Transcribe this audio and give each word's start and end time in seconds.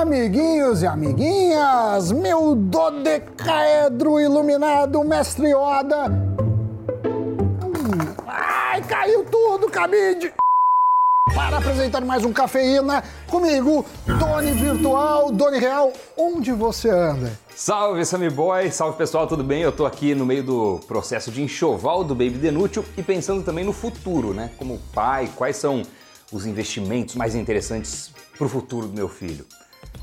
Amiguinhos 0.00 0.82
e 0.82 0.86
amiguinhas, 0.86 2.10
meu 2.10 2.54
dodecaedro 2.54 4.18
iluminado 4.18 5.04
mestre 5.04 5.48
Yoda. 5.48 6.06
Hum, 7.62 8.14
ai, 8.26 8.80
caiu 8.84 9.26
tudo, 9.26 9.68
cabide! 9.70 10.32
Para 11.34 11.58
apresentar 11.58 12.00
mais 12.00 12.24
um 12.24 12.32
Cafeína, 12.32 13.04
comigo, 13.28 13.84
Doni 14.18 14.52
Virtual, 14.52 15.30
Doni 15.30 15.58
Real, 15.58 15.92
onde 16.16 16.50
você 16.50 16.88
anda? 16.88 17.38
Salve, 17.54 18.02
Sammy 18.06 18.30
Boy! 18.30 18.72
Salve 18.72 18.96
pessoal, 18.96 19.26
tudo 19.26 19.44
bem? 19.44 19.60
Eu 19.60 19.70
tô 19.70 19.84
aqui 19.84 20.14
no 20.14 20.24
meio 20.24 20.42
do 20.42 20.80
processo 20.88 21.30
de 21.30 21.42
enxoval 21.42 22.04
do 22.04 22.14
Baby 22.14 22.38
Denútil 22.38 22.86
e 22.96 23.02
pensando 23.02 23.42
também 23.42 23.66
no 23.66 23.74
futuro, 23.74 24.32
né? 24.32 24.50
Como 24.56 24.80
pai, 24.94 25.28
quais 25.36 25.56
são 25.56 25.82
os 26.32 26.46
investimentos 26.46 27.16
mais 27.16 27.34
interessantes 27.34 28.10
para 28.38 28.46
o 28.46 28.48
futuro 28.48 28.86
do 28.86 28.94
meu 28.94 29.06
filho? 29.10 29.44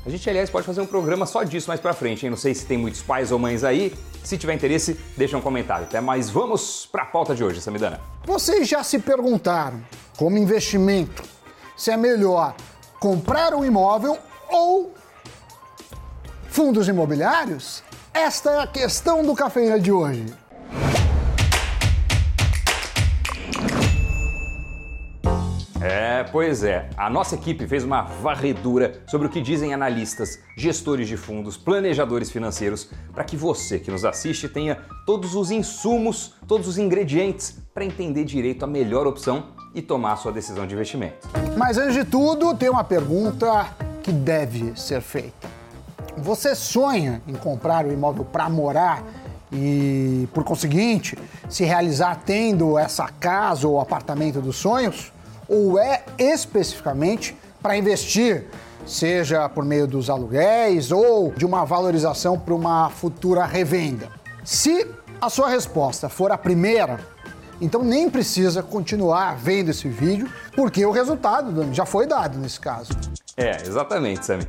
A 0.06 0.10
gente, 0.10 0.28
aliás, 0.30 0.48
pode 0.48 0.66
fazer 0.66 0.80
um 0.80 0.86
programa 0.86 1.26
só 1.26 1.42
disso 1.42 1.68
mais 1.68 1.80
pra 1.80 1.92
frente, 1.92 2.24
hein? 2.24 2.30
Não 2.30 2.36
sei 2.36 2.54
se 2.54 2.64
tem 2.64 2.78
muitos 2.78 3.02
pais 3.02 3.30
ou 3.30 3.38
mães 3.38 3.64
aí. 3.64 3.94
Se 4.24 4.38
tiver 4.38 4.54
interesse, 4.54 4.98
deixa 5.16 5.36
um 5.36 5.40
comentário. 5.40 5.84
Até 5.84 6.00
mais, 6.00 6.30
vamos 6.30 6.88
pra 6.90 7.04
pauta 7.04 7.34
de 7.34 7.44
hoje, 7.44 7.60
Samidana. 7.60 8.00
Vocês 8.24 8.68
já 8.68 8.82
se 8.82 8.98
perguntaram, 8.98 9.82
como 10.16 10.38
investimento, 10.38 11.22
se 11.76 11.90
é 11.90 11.96
melhor 11.96 12.54
comprar 13.00 13.54
um 13.54 13.64
imóvel 13.64 14.18
ou 14.48 14.94
fundos 16.48 16.88
imobiliários? 16.88 17.82
Esta 18.14 18.50
é 18.50 18.62
a 18.62 18.66
questão 18.66 19.22
do 19.24 19.34
cafeína 19.34 19.78
de 19.78 19.92
hoje. 19.92 20.26
É, 25.88 26.22
pois 26.22 26.62
é. 26.62 26.86
A 26.98 27.08
nossa 27.08 27.34
equipe 27.34 27.66
fez 27.66 27.82
uma 27.82 28.02
varredura 28.02 29.00
sobre 29.06 29.26
o 29.26 29.30
que 29.30 29.40
dizem 29.40 29.72
analistas, 29.72 30.38
gestores 30.54 31.08
de 31.08 31.16
fundos, 31.16 31.56
planejadores 31.56 32.30
financeiros, 32.30 32.90
para 33.14 33.24
que 33.24 33.38
você 33.38 33.78
que 33.78 33.90
nos 33.90 34.04
assiste 34.04 34.50
tenha 34.50 34.76
todos 35.06 35.34
os 35.34 35.50
insumos, 35.50 36.34
todos 36.46 36.68
os 36.68 36.76
ingredientes 36.76 37.56
para 37.72 37.86
entender 37.86 38.24
direito 38.24 38.64
a 38.64 38.66
melhor 38.66 39.06
opção 39.06 39.46
e 39.74 39.80
tomar 39.80 40.16
sua 40.16 40.30
decisão 40.30 40.66
de 40.66 40.74
investimento. 40.74 41.26
Mas 41.56 41.78
antes 41.78 41.94
de 41.94 42.04
tudo, 42.04 42.54
tem 42.54 42.68
uma 42.68 42.84
pergunta 42.84 43.74
que 44.02 44.12
deve 44.12 44.78
ser 44.78 45.00
feita. 45.00 45.48
Você 46.18 46.54
sonha 46.54 47.22
em 47.26 47.34
comprar 47.34 47.86
um 47.86 47.92
imóvel 47.92 48.26
para 48.26 48.46
morar 48.50 49.02
e, 49.50 50.28
por 50.34 50.44
conseguinte, 50.44 51.16
se 51.48 51.64
realizar 51.64 52.20
tendo 52.26 52.78
essa 52.78 53.08
casa 53.08 53.66
ou 53.66 53.80
apartamento 53.80 54.42
dos 54.42 54.56
sonhos? 54.56 55.12
Ou 55.48 55.78
é 55.78 56.04
especificamente 56.18 57.36
para 57.62 57.76
investir, 57.76 58.46
seja 58.86 59.48
por 59.48 59.64
meio 59.64 59.86
dos 59.86 60.10
aluguéis 60.10 60.92
ou 60.92 61.32
de 61.32 61.46
uma 61.46 61.64
valorização 61.64 62.38
para 62.38 62.54
uma 62.54 62.90
futura 62.90 63.44
revenda? 63.44 64.08
Se 64.44 64.86
a 65.20 65.28
sua 65.28 65.48
resposta 65.48 66.08
for 66.08 66.30
a 66.30 66.38
primeira, 66.38 67.00
então 67.60 67.82
nem 67.82 68.08
precisa 68.08 68.62
continuar 68.62 69.36
vendo 69.36 69.70
esse 69.70 69.88
vídeo, 69.88 70.30
porque 70.54 70.84
o 70.86 70.90
resultado 70.90 71.72
já 71.72 71.84
foi 71.84 72.06
dado 72.06 72.38
nesse 72.38 72.60
caso. 72.60 72.92
É, 73.36 73.62
exatamente, 73.62 74.24
Sammy. 74.24 74.46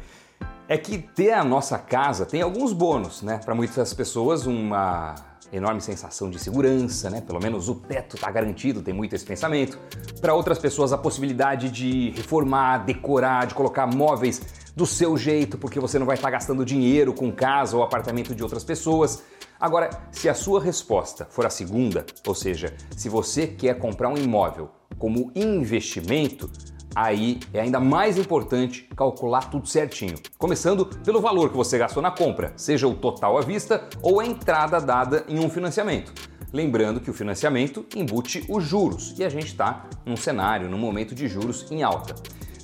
É 0.68 0.78
que 0.78 1.00
ter 1.00 1.32
a 1.34 1.44
nossa 1.44 1.80
casa 1.80 2.26
tem 2.26 2.44
alguns 2.44 2.74
bônus, 2.74 3.24
né? 3.24 3.40
Para 3.44 3.56
muitas 3.56 3.92
pessoas, 3.94 4.46
uma 4.46 5.16
enorme 5.52 5.82
sensação 5.82 6.30
de 6.30 6.40
segurança, 6.40 7.10
né? 7.10 7.22
Pelo 7.22 7.40
menos 7.40 7.70
o 7.70 7.76
teto 7.76 8.16
está 8.16 8.30
garantido, 8.32 8.82
tem 8.82 8.94
muito 8.94 9.16
esse 9.16 9.26
pensamento. 9.26 9.80
Para 10.22 10.34
outras 10.34 10.60
pessoas, 10.60 10.94
a 10.94 10.98
possibilidade 10.98 11.70
de 11.70 12.12
reformar, 12.12 12.86
decorar, 12.86 13.48
de 13.48 13.56
colocar 13.56 13.88
móveis 13.88 14.42
do 14.76 14.86
seu 14.86 15.18
jeito, 15.18 15.58
porque 15.58 15.80
você 15.80 15.98
não 16.00 16.06
vai 16.06 16.16
estar 16.16 16.28
tá 16.28 16.32
gastando 16.32 16.64
dinheiro 16.64 17.14
com 17.14 17.32
casa 17.32 17.76
ou 17.76 17.84
apartamento 17.84 18.36
de 18.36 18.44
outras 18.44 18.64
pessoas. 18.64 19.24
Agora, 19.60 19.90
se 20.12 20.30
a 20.30 20.34
sua 20.34 20.62
resposta 20.62 21.28
for 21.30 21.46
a 21.46 21.50
segunda, 21.50 22.06
ou 22.26 22.34
seja, 22.34 22.74
se 22.96 23.10
você 23.10 23.46
quer 23.46 23.78
comprar 23.78 24.08
um 24.10 24.18
imóvel 24.18 24.70
como 24.98 25.32
investimento, 25.36 26.50
aí 26.96 27.40
é 27.54 27.62
ainda 27.62 27.80
mais 27.80 28.18
importante 28.18 28.88
calcular 28.96 29.50
tudo 29.50 29.68
certinho. 29.68 30.16
Começando 30.38 30.86
pelo 30.86 31.22
valor 31.22 31.50
que 31.50 31.58
você 31.58 31.78
gastou 31.78 32.02
na 32.02 32.12
compra, 32.12 32.54
seja 32.56 32.88
o 32.88 32.96
total 32.96 33.38
à 33.38 33.42
vista 33.42 33.88
ou 34.02 34.20
a 34.20 34.26
entrada 34.26 34.80
dada 34.80 35.26
em 35.28 35.40
um 35.40 35.50
financiamento. 35.50 36.14
Lembrando 36.52 37.00
que 37.00 37.12
o 37.12 37.14
financiamento 37.14 37.86
embute 37.96 38.44
os 38.50 38.64
juros 38.64 39.14
e 39.18 39.24
a 39.24 39.30
gente 39.30 39.48
está 39.48 39.86
num 40.06 40.18
cenário, 40.18 40.70
num 40.70 40.80
momento 40.80 41.14
de 41.14 41.28
juros 41.28 41.72
em 41.72 41.84
alta. 41.84 42.16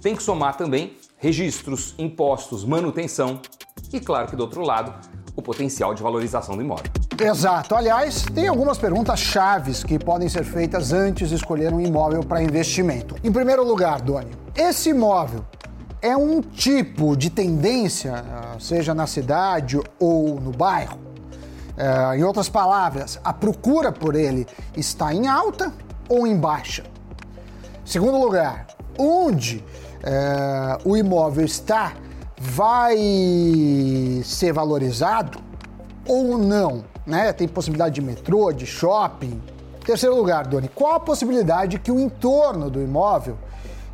Tem 0.01 0.15
que 0.15 0.23
somar 0.23 0.57
também 0.57 0.97
registros, 1.17 1.93
impostos, 1.97 2.65
manutenção 2.65 3.39
e, 3.93 3.99
claro 3.99 4.27
que 4.27 4.35
do 4.35 4.41
outro 4.41 4.61
lado, 4.61 4.93
o 5.35 5.41
potencial 5.41 5.93
de 5.93 6.01
valorização 6.01 6.55
do 6.55 6.63
imóvel. 6.63 7.04
Exato. 7.19 7.75
Aliás, 7.75 8.23
tem 8.33 8.47
algumas 8.47 8.77
perguntas 8.77 9.19
chaves 9.19 9.83
que 9.83 9.97
podem 9.97 10.27
ser 10.27 10.43
feitas 10.43 10.91
antes 10.91 11.29
de 11.29 11.35
escolher 11.35 11.73
um 11.73 11.79
imóvel 11.79 12.23
para 12.23 12.43
investimento. 12.43 13.15
Em 13.23 13.31
primeiro 13.31 13.63
lugar, 13.65 14.01
Doni, 14.01 14.31
esse 14.55 14.89
imóvel 14.89 15.45
é 16.01 16.15
um 16.15 16.41
tipo 16.41 17.15
de 17.15 17.29
tendência, 17.29 18.13
ah, 18.13 18.57
seja 18.59 18.93
na 18.93 19.07
cidade 19.07 19.79
ou 19.97 20.39
no 20.41 20.51
bairro? 20.51 20.99
É, 21.77 22.17
em 22.17 22.23
outras 22.23 22.47
palavras, 22.47 23.19
a 23.23 23.33
procura 23.33 23.91
por 23.91 24.15
ele 24.15 24.47
está 24.75 25.13
em 25.13 25.27
alta 25.27 25.73
ou 26.07 26.27
em 26.27 26.37
baixa? 26.37 26.83
Segundo 27.83 28.17
lugar, 28.17 28.67
onde 28.97 29.63
é, 30.03 30.77
o 30.85 30.95
imóvel 30.95 31.45
está 31.45 31.93
vai 32.37 32.97
ser 34.23 34.53
valorizado 34.53 35.39
ou 36.07 36.37
não? 36.37 36.94
Né? 37.05 37.31
Tem 37.33 37.47
possibilidade 37.47 37.95
de 37.95 38.01
metrô, 38.01 38.51
de 38.51 38.65
shopping. 38.65 39.41
Terceiro 39.85 40.15
lugar, 40.15 40.47
Doni, 40.47 40.67
qual 40.67 40.95
a 40.95 40.99
possibilidade 40.99 41.77
que 41.79 41.91
o 41.91 41.99
entorno 41.99 42.69
do 42.69 42.81
imóvel 42.81 43.37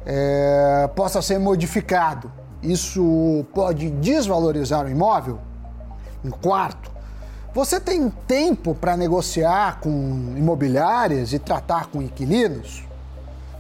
é, 0.06 0.90
possa 0.96 1.22
ser 1.22 1.38
modificado? 1.38 2.32
Isso 2.64 3.46
pode 3.54 3.90
desvalorizar 3.90 4.86
o 4.86 4.90
imóvel? 4.90 5.40
Em 6.24 6.30
quarto, 6.30 6.92
você 7.54 7.82
tem 7.82 8.10
tempo 8.28 8.74
para 8.74 8.96
negociar 8.96 9.82
com 9.82 9.90
imobiliárias 10.38 11.34
e 11.34 11.40
tratar 11.40 11.88
com 11.88 12.02
inquilinos? 12.02 12.84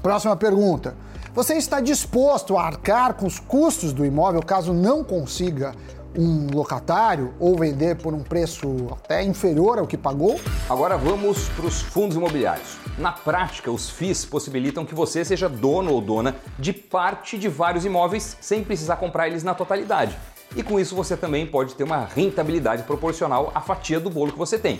Próxima 0.01 0.35
pergunta. 0.35 0.95
Você 1.33 1.56
está 1.56 1.81
disposto 1.81 2.57
a 2.57 2.66
arcar 2.66 3.16
com 3.16 3.25
os 3.25 3.39
custos 3.39 3.91
do 3.91 4.06
imóvel 4.06 4.41
caso 4.41 4.73
não 4.73 5.03
consiga 5.03 5.73
um 6.17 6.47
locatário 6.53 7.33
ou 7.39 7.57
vender 7.57 7.95
por 7.95 8.13
um 8.13 8.22
preço 8.22 8.88
até 8.91 9.23
inferior 9.23 9.79
ao 9.79 9.88
que 9.88 9.97
pagou? 9.97 10.39
Agora 10.69 10.97
vamos 10.97 11.49
para 11.49 11.66
os 11.66 11.81
fundos 11.81 12.17
imobiliários. 12.17 12.77
Na 12.97 13.11
prática, 13.11 13.72
os 13.72 13.89
FIIs 13.89 14.25
possibilitam 14.25 14.85
que 14.85 14.95
você 14.95 15.23
seja 15.23 15.47
dono 15.47 15.91
ou 15.94 16.01
dona 16.01 16.35
de 16.59 16.73
parte 16.73 17.38
de 17.38 17.47
vários 17.47 17.85
imóveis 17.85 18.38
sem 18.41 18.63
precisar 18.63 18.97
comprar 18.97 19.27
eles 19.27 19.44
na 19.44 19.53
totalidade. 19.53 20.17
E 20.55 20.61
com 20.61 20.79
isso 20.79 20.95
você 20.95 21.16
também 21.16 21.47
pode 21.47 21.75
ter 21.75 21.83
uma 21.83 22.03
rentabilidade 22.03 22.83
proporcional 22.83 23.51
à 23.55 23.61
fatia 23.61 24.00
do 24.00 24.09
bolo 24.09 24.33
que 24.33 24.38
você 24.38 24.57
tem. 24.57 24.79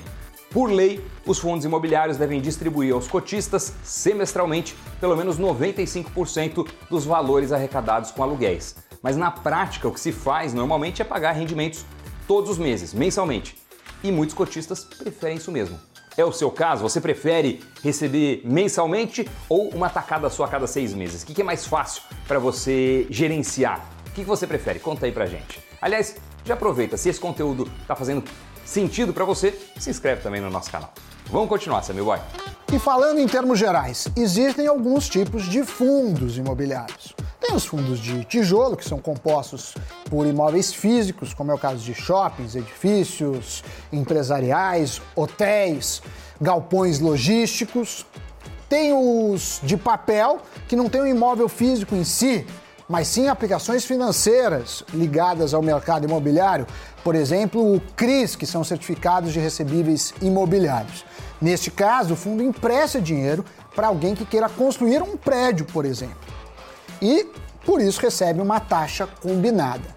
Por 0.50 0.70
lei, 0.70 1.02
os 1.26 1.40
fundos 1.40 1.64
imobiliários 1.64 2.18
devem 2.18 2.42
distribuir 2.42 2.94
aos 2.94 3.08
cotistas 3.08 3.74
semestralmente 3.84 4.76
pelo 5.00 5.16
menos 5.16 5.40
95% 5.40 6.68
dos 6.90 7.06
valores 7.06 7.54
arrecadados 7.54 8.12
com 8.12 8.22
aluguéis. 8.22 8.76
Mas 9.02 9.18
na 9.18 9.32
prática, 9.32 9.88
o 9.88 9.92
que 9.92 10.00
se 10.00 10.12
faz 10.12 10.54
normalmente 10.54 11.02
é 11.02 11.06
pagar 11.06 11.32
rendimentos 11.32 11.86
todos 12.28 12.52
os 12.52 12.58
meses, 12.58 12.94
mensalmente. 12.94 13.58
E 14.04 14.12
muitos 14.12 14.36
cotistas 14.36 14.84
preferem 14.84 15.38
isso 15.38 15.52
mesmo. 15.52 15.80
É 16.18 16.26
o 16.26 16.32
seu 16.32 16.52
caso? 16.52 16.84
Você 16.84 17.00
prefere 17.00 17.64
receber 17.84 18.42
mensalmente 18.44 19.28
ou 19.48 19.70
uma 19.70 19.90
tacada 19.90 20.30
só 20.30 20.44
a 20.44 20.48
cada 20.48 20.68
seis 20.68 20.94
meses? 20.94 21.24
O 21.24 21.26
que 21.26 21.42
é 21.42 21.44
mais 21.44 21.66
fácil 21.66 22.04
para 22.28 22.38
você 22.38 23.08
gerenciar? 23.10 23.86
O 24.08 24.12
que 24.12 24.24
você 24.24 24.46
prefere? 24.46 24.80
Conta 24.80 25.06
aí 25.06 25.12
pra 25.12 25.26
gente. 25.26 25.62
Aliás, 25.82 26.18
já 26.44 26.54
aproveita, 26.54 26.98
se 26.98 27.10
esse 27.10 27.20
conteúdo 27.20 27.72
está 27.82 27.96
fazendo 27.96 28.24
sentido 28.66 29.14
para 29.14 29.26
você, 29.26 29.58
se 29.80 29.90
inscreve 29.90 30.22
também 30.22 30.42
no 30.42 30.50
nosso 30.50 30.70
canal. 30.70 30.94
Vamos 31.28 31.48
continuar, 31.48 31.82
Samir 31.82 32.04
Boy. 32.04 32.20
E 32.74 32.80
falando 32.80 33.20
em 33.20 33.28
termos 33.28 33.58
gerais, 33.58 34.08
existem 34.16 34.68
alguns 34.68 35.08
tipos 35.08 35.46
de 35.46 35.64
fundos 35.64 36.38
imobiliários. 36.38 37.16
Tem 37.42 37.56
os 37.56 37.66
fundos 37.66 38.00
de 38.00 38.24
tijolo, 38.24 38.78
que 38.78 38.88
são 38.88 39.00
compostos 39.00 39.74
por 40.12 40.28
imóveis 40.28 40.72
físicos, 40.72 41.34
como 41.34 41.52
é 41.52 41.56
o 41.56 41.58
caso 41.58 41.80
de 41.80 41.92
shoppings, 41.92 42.56
edifícios 42.56 43.64
empresariais, 43.92 45.02
hotéis, 45.16 46.04
galpões 46.40 47.00
logísticos. 47.00 48.06
Tem 48.70 48.94
os 48.94 49.60
de 49.64 49.76
papel, 49.76 50.40
que 50.68 50.76
não 50.76 50.88
tem 50.88 51.02
um 51.02 51.08
imóvel 51.08 51.50
físico 51.50 51.96
em 51.96 52.04
si, 52.04 52.46
mas 52.88 53.08
sim 53.08 53.28
aplicações 53.28 53.86
financeiras 53.86 54.84
ligadas 54.94 55.56
ao 55.56 55.64
mercado 55.64 56.06
imobiliário, 56.06 56.68
por 57.04 57.16
exemplo, 57.16 57.76
o 57.76 57.82
CRIs, 57.96 58.36
que 58.36 58.46
são 58.46 58.64
certificados 58.64 59.34
de 59.34 59.40
recebíveis 59.40 60.14
imobiliários. 60.22 61.04
Neste 61.42 61.72
caso, 61.72 62.14
o 62.14 62.18
fundo 62.18 62.44
empresta 62.44 63.02
dinheiro 63.02 63.44
para 63.76 63.88
alguém 63.88 64.14
que 64.14 64.26
queira 64.26 64.48
construir 64.48 65.02
um 65.02 65.18
prédio, 65.18 65.66
por 65.66 65.86
exemplo. 65.86 66.41
E 67.02 67.26
por 67.66 67.82
isso 67.82 68.02
recebe 68.02 68.42
uma 68.42 68.60
taxa 68.60 69.08
combinada. 69.08 69.96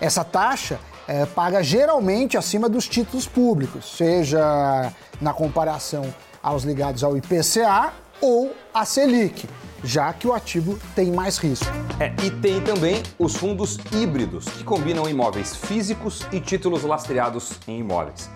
Essa 0.00 0.24
taxa 0.24 0.78
é, 1.08 1.24
paga 1.24 1.62
geralmente 1.62 2.36
acima 2.36 2.68
dos 2.68 2.88
títulos 2.88 3.26
públicos, 3.26 3.96
seja 3.96 4.92
na 5.20 5.32
comparação 5.32 6.12
aos 6.42 6.64
ligados 6.64 7.02
ao 7.02 7.16
IPCA 7.16 7.92
ou 8.20 8.54
à 8.72 8.84
Selic, 8.84 9.48
já 9.84 10.12
que 10.12 10.26
o 10.26 10.32
ativo 10.32 10.78
tem 10.94 11.12
mais 11.12 11.38
risco. 11.38 11.66
É, 12.00 12.12
e 12.24 12.30
tem 12.30 12.60
também 12.60 13.02
os 13.18 13.36
fundos 13.36 13.78
híbridos, 13.92 14.46
que 14.46 14.64
combinam 14.64 15.08
imóveis 15.08 15.54
físicos 15.54 16.26
e 16.32 16.40
títulos 16.40 16.82
lastreados 16.82 17.52
em 17.66 17.80
imóveis. 17.80 18.28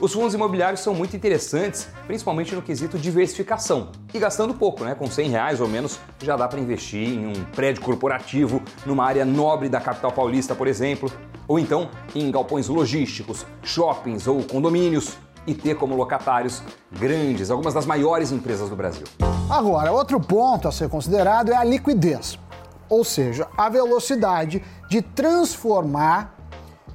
Os 0.00 0.12
fundos 0.12 0.34
imobiliários 0.34 0.80
são 0.80 0.94
muito 0.94 1.14
interessantes, 1.14 1.88
principalmente 2.06 2.54
no 2.54 2.62
quesito 2.62 2.98
diversificação. 2.98 3.92
E 4.12 4.18
gastando 4.18 4.54
pouco, 4.54 4.84
né? 4.84 4.94
Com 4.94 5.06
100 5.06 5.30
reais 5.30 5.60
ou 5.60 5.68
menos, 5.68 5.98
já 6.20 6.36
dá 6.36 6.48
para 6.48 6.58
investir 6.58 7.08
em 7.08 7.26
um 7.26 7.44
prédio 7.54 7.82
corporativo, 7.82 8.62
numa 8.84 9.04
área 9.04 9.24
nobre 9.24 9.68
da 9.68 9.80
capital 9.80 10.10
paulista, 10.12 10.54
por 10.54 10.66
exemplo, 10.66 11.12
ou 11.46 11.58
então 11.58 11.88
em 12.14 12.30
galpões 12.30 12.68
logísticos, 12.68 13.46
shoppings 13.62 14.26
ou 14.26 14.42
condomínios 14.42 15.16
e 15.46 15.54
ter 15.54 15.76
como 15.76 15.94
locatários 15.94 16.62
grandes, 16.90 17.50
algumas 17.50 17.74
das 17.74 17.86
maiores 17.86 18.32
empresas 18.32 18.68
do 18.68 18.76
Brasil. 18.76 19.04
Agora, 19.50 19.92
outro 19.92 20.20
ponto 20.20 20.68
a 20.68 20.72
ser 20.72 20.88
considerado 20.88 21.52
é 21.52 21.56
a 21.56 21.64
liquidez, 21.64 22.38
ou 22.88 23.04
seja, 23.04 23.48
a 23.56 23.68
velocidade 23.68 24.62
de 24.88 25.02
transformar 25.02 26.41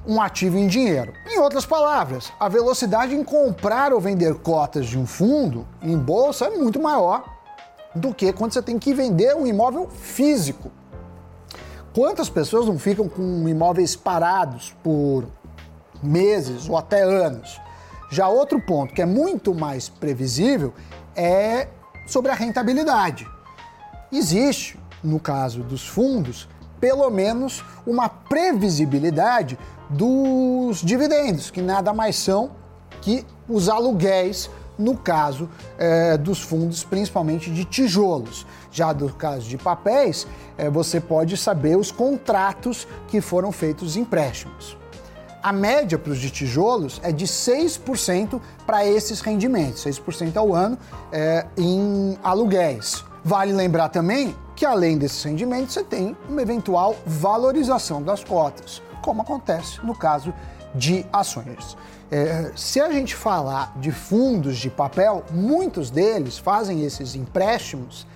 um 0.08 0.22
ativo 0.22 0.56
em 0.56 0.66
dinheiro. 0.66 1.12
Em 1.26 1.38
outras 1.38 1.66
palavras, 1.66 2.32
a 2.40 2.48
velocidade 2.48 3.14
em 3.14 3.22
comprar 3.22 3.92
ou 3.92 4.00
vender 4.00 4.34
cotas 4.36 4.86
de 4.86 4.98
um 4.98 5.06
fundo 5.06 5.68
em 5.82 5.98
bolsa 5.98 6.46
é 6.46 6.50
muito 6.56 6.80
maior 6.80 7.36
do 7.94 8.14
que 8.14 8.32
quando 8.32 8.54
você 8.54 8.62
tem 8.62 8.78
que 8.78 8.94
vender 8.94 9.36
um 9.36 9.46
imóvel 9.46 9.86
físico. 9.90 10.72
Quantas 11.94 12.30
pessoas 12.30 12.66
não 12.66 12.78
ficam 12.78 13.06
com 13.06 13.46
imóveis 13.46 13.94
parados 13.94 14.74
por 14.82 15.26
meses 16.02 16.66
ou 16.68 16.78
até 16.78 17.02
anos? 17.02 17.60
Já 18.10 18.28
outro 18.28 18.58
ponto 18.60 18.94
que 18.94 19.02
é 19.02 19.06
muito 19.06 19.54
mais 19.54 19.90
previsível 19.90 20.72
é 21.14 21.68
sobre 22.06 22.30
a 22.30 22.34
rentabilidade. 22.34 23.28
Existe, 24.10 24.78
no 25.04 25.20
caso 25.20 25.62
dos 25.62 25.86
fundos, 25.86 26.48
pelo 26.80 27.10
menos 27.10 27.62
uma 27.86 28.08
previsibilidade 28.08 29.58
dos 29.88 30.78
dividendos, 30.82 31.50
que 31.50 31.62
nada 31.62 31.92
mais 31.92 32.16
são 32.16 32.50
que 33.00 33.24
os 33.48 33.68
aluguéis, 33.68 34.50
no 34.78 34.96
caso 34.96 35.48
é, 35.78 36.16
dos 36.16 36.40
fundos, 36.40 36.84
principalmente 36.84 37.50
de 37.50 37.64
tijolos. 37.64 38.46
Já 38.70 38.92
do 38.92 39.08
caso 39.12 39.48
de 39.48 39.56
papéis, 39.56 40.26
é, 40.56 40.68
você 40.68 41.00
pode 41.00 41.36
saber 41.36 41.76
os 41.76 41.90
contratos 41.90 42.86
que 43.08 43.20
foram 43.20 43.50
feitos 43.50 43.96
empréstimos. 43.96 44.76
A 45.42 45.52
média 45.52 45.96
para 45.96 46.12
os 46.12 46.18
de 46.18 46.30
tijolos 46.30 47.00
é 47.02 47.12
de 47.12 47.24
6% 47.24 48.40
para 48.66 48.84
esses 48.84 49.20
rendimentos, 49.20 49.84
6% 49.84 50.36
ao 50.36 50.54
ano 50.54 50.76
é, 51.12 51.46
em 51.56 52.18
aluguéis. 52.22 53.04
Vale 53.24 53.52
lembrar 53.52 53.88
também 53.88 54.34
que, 54.54 54.66
além 54.66 54.98
desses 54.98 55.22
rendimentos, 55.22 55.74
você 55.74 55.84
tem 55.84 56.16
uma 56.28 56.42
eventual 56.42 56.96
valorização 57.06 58.02
das 58.02 58.24
cotas 58.24 58.82
como 58.98 59.22
acontece 59.22 59.84
no 59.84 59.94
caso 59.94 60.32
de 60.74 61.04
ações. 61.12 61.76
É, 62.10 62.52
se 62.56 62.80
a 62.80 62.90
gente 62.90 63.14
falar 63.14 63.72
de 63.78 63.92
fundos 63.92 64.58
de 64.58 64.70
papel, 64.70 65.24
muitos 65.30 65.90
deles 65.90 66.38
fazem 66.38 66.84
esses 66.84 67.14
empréstimos 67.14 68.06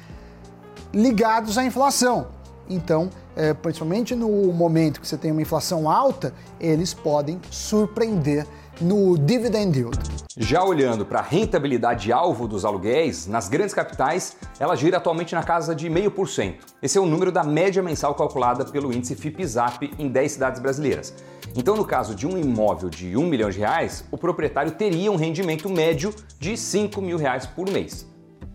ligados 0.93 1.59
à 1.59 1.65
inflação. 1.65 2.27
Então, 2.69 3.11
é, 3.37 3.53
principalmente 3.53 4.15
no 4.15 4.29
momento 4.53 5.01
que 5.01 5.07
você 5.07 5.17
tem 5.17 5.31
uma 5.31 5.43
inflação 5.43 5.91
alta, 5.91 6.33
eles 6.61 6.95
podem 6.95 7.41
surpreender 7.51 8.47
no 8.81 9.19
dividend 9.19 9.77
yield. 9.77 9.99
Já 10.37 10.65
olhando 10.65 11.05
para 11.05 11.19
a 11.19 11.23
rentabilidade 11.23 12.11
alvo 12.11 12.49
dos 12.49 12.65
aluguéis, 12.65 13.27
nas 13.27 13.49
grandes 13.49 13.75
capitais, 13.75 14.37
ela 14.59 14.75
gira 14.75 14.97
atualmente 14.97 15.35
na 15.35 15.43
casa 15.43 15.75
de 15.75 15.91
0,5%. 15.91 16.55
Esse 16.83 16.97
é 16.97 17.01
o 17.01 17.07
número 17.07 17.31
da 17.31 17.45
média 17.45 17.83
mensal 17.83 18.15
calculada 18.15 18.65
pelo 18.65 18.93
índice 18.93 19.15
FIPZAP 19.15 19.93
em 19.99 20.09
10 20.09 20.33
cidades 20.33 20.61
brasileiras. 20.61 21.15
Então, 21.55 21.77
no 21.77 21.85
caso 21.85 22.15
de 22.15 22.27
um 22.27 22.39
imóvel 22.39 22.89
de 22.89 23.15
1 23.17 23.27
milhão 23.27 23.51
de 23.51 23.59
reais, 23.59 24.05
o 24.11 24.17
proprietário 24.17 24.73
teria 24.73 25.13
um 25.13 25.17
rendimento 25.17 25.69
médio 25.69 26.15
de 26.39 26.57
5 26.57 27.03
mil 27.03 27.19
reais 27.19 27.45
por 27.45 27.69
mês. 27.69 28.07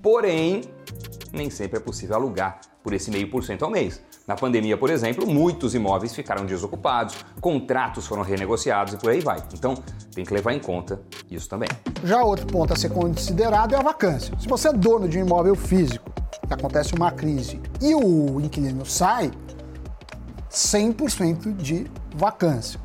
Porém, 0.01 0.61
nem 1.31 1.49
sempre 1.49 1.77
é 1.77 1.79
possível 1.79 2.15
alugar 2.15 2.59
por 2.83 2.93
esse 2.93 3.11
meio 3.11 3.29
por 3.29 3.43
cento 3.43 3.65
ao 3.65 3.71
mês. 3.71 4.01
Na 4.27 4.35
pandemia, 4.35 4.75
por 4.75 4.89
exemplo, 4.89 5.25
muitos 5.25 5.73
imóveis 5.73 6.13
ficaram 6.13 6.45
desocupados, 6.45 7.15
contratos 7.39 8.05
foram 8.05 8.23
renegociados 8.23 8.93
e 8.93 8.97
por 8.97 9.09
aí 9.09 9.21
vai. 9.21 9.41
Então, 9.53 9.73
tem 10.13 10.25
que 10.25 10.33
levar 10.33 10.51
em 10.51 10.59
conta 10.59 10.99
isso 11.31 11.47
também. 11.47 11.69
Já 12.03 12.21
outro 12.21 12.45
ponto 12.45 12.73
a 12.73 12.75
ser 12.75 12.89
considerado 12.89 13.73
é 13.73 13.77
a 13.77 13.81
vacância. 13.81 14.37
Se 14.37 14.45
você 14.45 14.67
é 14.67 14.73
dono 14.73 15.07
de 15.07 15.17
um 15.17 15.25
imóvel 15.25 15.55
físico, 15.55 16.11
acontece 16.49 16.93
uma 16.93 17.09
crise 17.09 17.61
e 17.81 17.95
o 17.95 18.41
inquilino 18.41 18.85
sai, 18.85 19.31
100% 20.51 21.55
de 21.55 21.89
vacância. 22.13 22.77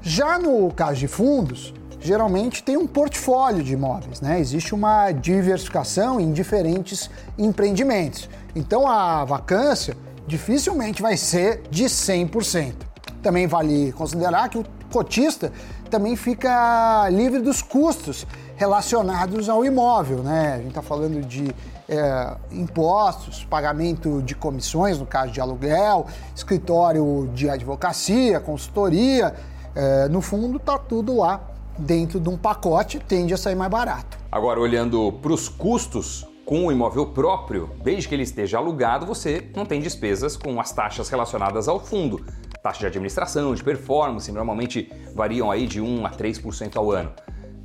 Já 0.00 0.38
no 0.38 0.70
caso 0.72 1.00
de 1.00 1.08
fundos, 1.08 1.74
geralmente 1.98 2.62
tem 2.62 2.76
um 2.76 2.86
portfólio 2.86 3.64
de 3.64 3.72
imóveis, 3.72 4.20
né? 4.20 4.38
Existe 4.38 4.72
uma 4.72 5.10
diversificação 5.10 6.20
em 6.20 6.32
diferentes 6.32 7.10
empreendimentos. 7.36 8.30
Então 8.54 8.86
a 8.86 9.24
vacância 9.24 9.96
dificilmente 10.28 11.02
vai 11.02 11.16
ser 11.16 11.62
de 11.70 11.84
100%. 11.84 12.74
Também 13.22 13.46
vale 13.46 13.90
considerar 13.92 14.48
que 14.48 14.58
o 14.58 14.64
cotista 14.92 15.50
também 15.90 16.14
fica 16.14 17.08
livre 17.10 17.40
dos 17.40 17.62
custos 17.62 18.26
relacionados 18.56 19.48
ao 19.48 19.64
imóvel, 19.64 20.18
né? 20.18 20.54
A 20.54 20.56
gente 20.58 20.68
está 20.68 20.82
falando 20.82 21.24
de 21.24 21.52
é, 21.88 22.36
impostos, 22.52 23.44
pagamento 23.44 24.20
de 24.22 24.34
comissões, 24.34 24.98
no 24.98 25.06
caso 25.06 25.32
de 25.32 25.40
aluguel, 25.40 26.06
escritório 26.36 27.30
de 27.32 27.48
advocacia, 27.48 28.38
consultoria. 28.38 29.34
É, 29.74 30.08
no 30.08 30.20
fundo, 30.20 30.58
está 30.58 30.76
tudo 30.76 31.16
lá 31.16 31.40
dentro 31.78 32.20
de 32.20 32.28
um 32.28 32.36
pacote, 32.36 32.98
tende 32.98 33.32
a 33.32 33.36
sair 33.36 33.54
mais 33.54 33.70
barato. 33.70 34.18
Agora, 34.30 34.60
olhando 34.60 35.12
para 35.22 35.32
os 35.32 35.48
custos 35.48 36.27
com 36.48 36.64
o 36.64 36.72
imóvel 36.72 37.04
próprio, 37.04 37.68
desde 37.84 38.08
que 38.08 38.14
ele 38.14 38.22
esteja 38.22 38.56
alugado, 38.56 39.04
você 39.04 39.50
não 39.54 39.66
tem 39.66 39.82
despesas 39.82 40.34
com 40.34 40.58
as 40.58 40.72
taxas 40.72 41.10
relacionadas 41.10 41.68
ao 41.68 41.78
fundo. 41.78 42.24
Taxa 42.62 42.80
de 42.80 42.86
administração, 42.86 43.54
de 43.54 43.62
performance, 43.62 44.32
normalmente 44.32 44.90
variam 45.14 45.50
aí 45.50 45.66
de 45.66 45.78
1 45.78 46.06
a 46.06 46.10
3% 46.10 46.76
ao 46.76 46.90
ano. 46.90 47.12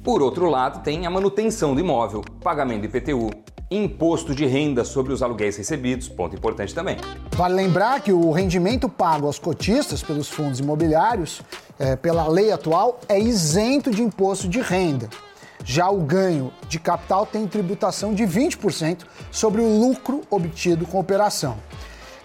Por 0.04 0.22
outro 0.22 0.50
lado, 0.50 0.84
tem 0.84 1.06
a 1.06 1.10
manutenção 1.10 1.74
do 1.74 1.80
imóvel, 1.80 2.25
pagamento 2.44 2.82
de 2.82 2.88
IPTU, 2.88 3.30
imposto 3.72 4.36
de 4.36 4.46
renda 4.46 4.84
sobre 4.84 5.13
os 5.13 5.24
aluguéis 5.24 5.56
recebidos, 5.56 6.10
ponto 6.10 6.36
importante 6.36 6.75
também. 6.75 6.98
Vale 7.38 7.54
lembrar 7.54 8.02
que 8.02 8.12
o 8.12 8.32
rendimento 8.32 8.90
pago 8.90 9.28
aos 9.28 9.40
cotistas 9.40 10.04
pelos 10.04 10.28
fundos 10.28 10.60
imobiliários, 10.60 11.42
é, 11.80 11.96
pela 11.96 12.28
lei 12.28 12.52
atual, 12.52 13.00
é 13.08 13.18
isento 13.18 13.92
de 13.92 14.04
imposto 14.04 14.50
de 14.50 14.60
renda. 14.60 15.08
Já 15.63 15.89
o 15.89 16.01
ganho 16.01 16.51
de 16.67 16.79
capital 16.79 17.25
tem 17.25 17.48
tributação 17.48 18.13
de 18.13 18.24
20% 18.24 19.03
sobre 19.32 19.62
o 19.62 19.79
lucro 19.79 20.22
obtido 20.29 20.86
com 20.86 20.98
a 20.98 21.01
operação. 21.01 21.58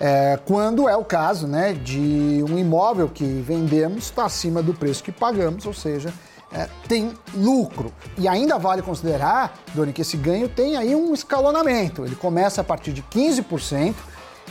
É, 0.01 0.39
quando 0.45 0.89
é 0.89 0.97
o 0.97 1.05
caso 1.05 1.47
né, 1.47 1.73
de 1.73 2.45
um 2.49 2.59
imóvel 2.59 3.09
que 3.09 3.25
vendemos 3.25 4.05
está 4.05 4.25
acima 4.25 4.63
do 4.63 4.73
preço 4.73 5.03
que 5.03 5.11
pagamos, 5.11 5.67
ou 5.67 5.75
seja, 5.75 6.13
é, 6.53 6.69
tem 6.87 7.13
lucro. 7.35 7.93
E 8.17 8.27
ainda 8.29 8.59
vale 8.59 8.81
considerar, 8.81 9.59
Doni, 9.75 9.93
que 9.93 10.03
esse 10.03 10.17
ganho 10.17 10.49
tem 10.49 10.77
aí 10.77 10.95
um 10.95 11.13
escalonamento. 11.13 12.05
Ele 12.05 12.15
começa 12.15 12.61
a 12.61 12.65
partir 12.65 12.93
de 12.93 13.03
15% 13.03 13.95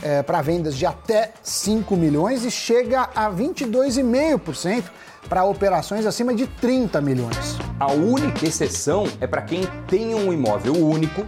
é, 0.02 0.22
para 0.22 0.40
vendas 0.42 0.76
de 0.76 0.86
até 0.86 1.32
5 1.42 1.96
milhões 1.96 2.44
e 2.44 2.50
chega 2.50 3.08
a 3.14 3.30
22,5% 3.30 4.84
para 5.28 5.44
operações 5.44 6.06
acima 6.06 6.34
de 6.34 6.46
30 6.46 7.00
milhões. 7.00 7.58
A 7.78 7.92
única 7.92 8.46
exceção 8.46 9.04
é 9.20 9.26
para 9.26 9.42
quem 9.42 9.62
tem 9.86 10.14
um 10.14 10.32
imóvel 10.32 10.74
único, 10.74 11.26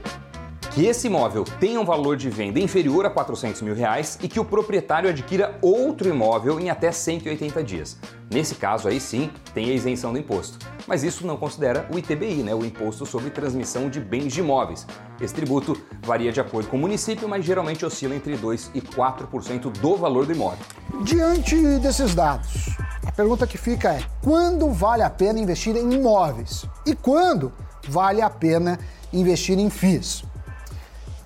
que 0.71 0.87
esse 0.87 1.09
imóvel 1.09 1.45
tenha 1.59 1.81
um 1.81 1.85
valor 1.85 2.17
de 2.17 2.31
venda 2.31 2.61
inferior 2.61 3.05
a 3.05 3.11
400 3.11 3.61
mil 3.63 3.75
reais 3.75 4.17
e 4.23 4.29
que 4.29 4.39
o 4.39 4.45
proprietário 4.45 5.11
adquira 5.11 5.59
outro 5.61 6.09
imóvel 6.09 6.61
em 6.61 6.71
até 6.71 6.93
180 6.93 7.63
dias. 7.65 7.97
Nesse 8.33 8.55
caso 8.55 8.87
aí 8.87 9.01
sim 9.01 9.31
tem 9.53 9.69
a 9.69 9.75
isenção 9.75 10.13
do 10.13 10.19
imposto. 10.19 10.59
Mas 10.87 11.03
isso 11.03 11.27
não 11.27 11.37
considera 11.37 11.89
o 11.93 11.99
ITBI, 11.99 12.45
né, 12.45 12.55
o 12.55 12.65
Imposto 12.65 13.05
sobre 13.05 13.31
Transmissão 13.31 13.91
de 13.91 14.01
Bens 14.01 14.33
de 14.33 14.41
Imóveis. 14.41 14.87
Esse 15.21 15.35
tributo 15.35 15.77
varia 16.03 16.31
de 16.31 16.41
acordo 16.41 16.69
com 16.69 16.77
o 16.77 16.81
município, 16.81 17.29
mas 17.29 17.45
geralmente 17.45 17.85
oscila 17.85 18.15
entre 18.15 18.37
2% 18.37 18.71
e 18.73 18.81
4% 18.81 19.71
do 19.71 19.97
valor 19.97 20.25
do 20.25 20.33
imóvel. 20.33 20.65
Diante 21.03 21.79
desses 21.79 22.15
dados, 22.15 22.71
a 23.05 23.11
pergunta 23.11 23.47
que 23.47 23.59
fica 23.59 23.93
é: 23.93 24.03
quando 24.23 24.71
vale 24.71 25.03
a 25.03 25.11
pena 25.11 25.41
investir 25.41 25.77
em 25.77 25.93
imóveis? 25.93 26.65
E 26.87 26.95
quando 26.95 27.53
vale 27.89 28.23
a 28.23 28.31
pena 28.31 28.79
investir 29.13 29.59
em 29.59 29.69
FIIs? 29.69 30.30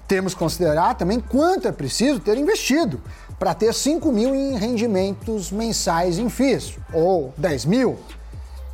Temos 0.06 0.34
que 0.34 0.38
considerar 0.38 0.94
também 0.94 1.18
quanto 1.20 1.66
é 1.66 1.72
preciso 1.72 2.20
ter 2.20 2.36
investido. 2.36 3.00
para 3.38 3.52
ter 3.52 3.74
5 3.74 4.12
mil 4.12 4.34
em 4.34 4.56
rendimentos 4.56 5.50
mensais 5.50 6.18
em 6.18 6.30
FIIs, 6.30 6.78
ou 6.92 7.34
10 7.36 7.64
mil? 7.64 7.98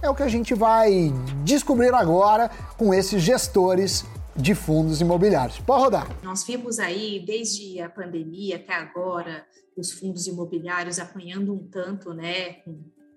É 0.02 0.08
o 0.08 0.14
que 0.14 0.22
a 0.22 0.28
gente 0.28 0.54
vai 0.54 1.12
descobrir 1.44 1.92
agora 1.94 2.50
com 2.76 2.92
esses 2.92 3.22
gestores 3.22 4.04
de 4.36 4.54
fundos 4.54 5.00
imobiliários. 5.00 5.58
Pode 5.58 5.84
rodar. 5.84 6.08
Nós 6.22 6.44
vimos 6.44 6.78
aí, 6.78 7.22
desde 7.26 7.80
a 7.80 7.88
pandemia 7.88 8.56
até 8.56 8.74
agora, 8.74 9.44
os 9.76 9.92
fundos 9.92 10.26
imobiliários 10.26 10.98
apanhando 10.98 11.52
um 11.52 11.66
tanto, 11.68 12.14
né, 12.14 12.56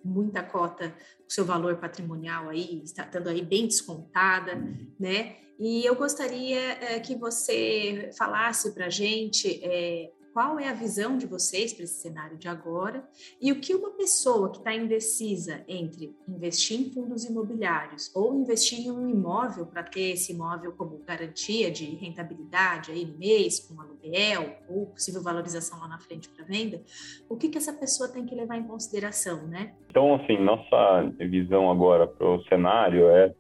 muita 0.03 0.43
cota, 0.43 0.93
o 1.27 1.31
seu 1.31 1.45
valor 1.45 1.77
patrimonial 1.77 2.49
aí, 2.49 2.81
está 2.83 3.03
estando 3.03 3.29
aí 3.29 3.41
bem 3.41 3.67
descontada, 3.67 4.55
né? 4.99 5.37
E 5.59 5.85
eu 5.85 5.95
gostaria 5.95 6.59
é, 6.59 6.99
que 6.99 7.15
você 7.15 8.09
falasse 8.17 8.73
para 8.73 8.87
a 8.87 8.89
gente 8.89 9.63
é, 9.63 10.11
qual 10.33 10.59
é 10.59 10.67
a 10.67 10.73
visão 10.73 11.15
de 11.15 11.27
vocês 11.27 11.71
para 11.73 11.83
esse 11.83 12.01
cenário 12.01 12.37
de 12.37 12.47
agora 12.47 13.03
e 13.39 13.51
o 13.51 13.61
que 13.61 13.75
uma 13.75 13.91
pessoa 13.91 14.49
que 14.49 14.57
está 14.57 14.73
indecisa 14.73 15.63
entre 15.67 16.15
investir 16.27 16.81
em 16.81 16.91
fundos 16.91 17.23
imobiliários 17.23 18.11
ou 18.15 18.33
investir 18.33 18.79
em 18.79 18.91
um 18.91 19.07
imóvel 19.07 19.67
para 19.67 19.83
ter 19.83 20.13
esse 20.13 20.33
imóvel 20.33 20.73
como 20.73 20.97
garantia 21.05 21.69
de 21.69 21.85
rentabilidade 21.95 22.91
aí 22.91 23.05
no 23.05 23.15
mês, 23.17 23.59
com 23.59 23.79
aluguel 23.79 24.55
ou 24.67 24.87
possível 24.87 25.21
valorização 25.21 25.79
lá 25.79 25.87
na 25.87 25.99
frente 25.99 26.27
para 26.29 26.43
venda, 26.43 26.81
o 27.29 27.37
que, 27.37 27.49
que 27.49 27.57
essa 27.59 27.71
pessoa 27.71 28.09
tem 28.09 28.25
que 28.25 28.33
levar 28.33 28.57
em 28.57 28.63
consideração, 28.63 29.45
né? 29.47 29.73
Então, 29.89 30.15
assim, 30.15 30.37
nossa 30.37 31.13
visão 31.19 31.69
agora 31.69 32.07
para 32.07 32.27
o 32.27 32.43
cenário 32.45 33.07
é, 33.09 33.33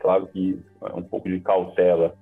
claro 0.00 0.26
que 0.26 0.58
é 0.82 0.92
um 0.94 1.02
pouco 1.02 1.28
de 1.28 1.38
cautela, 1.40 2.16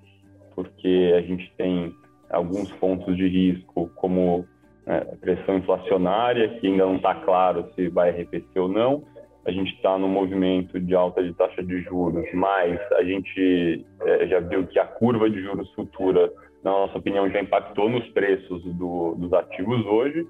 porque 0.54 1.14
a 1.16 1.22
gente 1.22 1.50
tem 1.56 1.94
alguns 2.30 2.71
pontos 2.73 3.16
de 3.16 3.28
risco, 3.28 3.90
como 3.95 4.47
né, 4.87 5.00
pressão 5.21 5.59
inflacionária, 5.59 6.49
que 6.61 6.66
ainda 6.66 6.87
não 6.87 6.97
está 6.97 7.14
claro 7.14 7.68
se 7.75 7.88
vai 7.88 8.11
arrefecer 8.11 8.62
ou 8.62 8.68
não. 8.68 9.04
A 9.45 9.50
gente 9.50 9.73
está 9.75 9.97
no 9.97 10.09
movimento 10.09 10.80
de 10.80 10.95
alta 10.95 11.23
de 11.23 11.33
taxa 11.35 11.62
de 11.62 11.80
juros, 11.83 12.26
mas 12.35 12.80
a 12.92 13.04
gente 13.04 13.87
é, 14.02 14.26
já 14.26 14.40
viu 14.40 14.66
que 14.66 14.78
a 14.78 14.87
curva 14.87 15.30
de 15.30 15.40
juros 15.40 15.73
futura, 15.75 16.33
na 16.64 16.73
nossa 16.73 16.99
opinião, 16.99 17.30
já 17.30 17.40
impactou 17.40 17.88
nos 17.88 18.06
preços 18.09 18.62
do, 18.75 19.14
dos 19.14 19.33
ativos 19.33 19.87
hoje. 19.87 20.26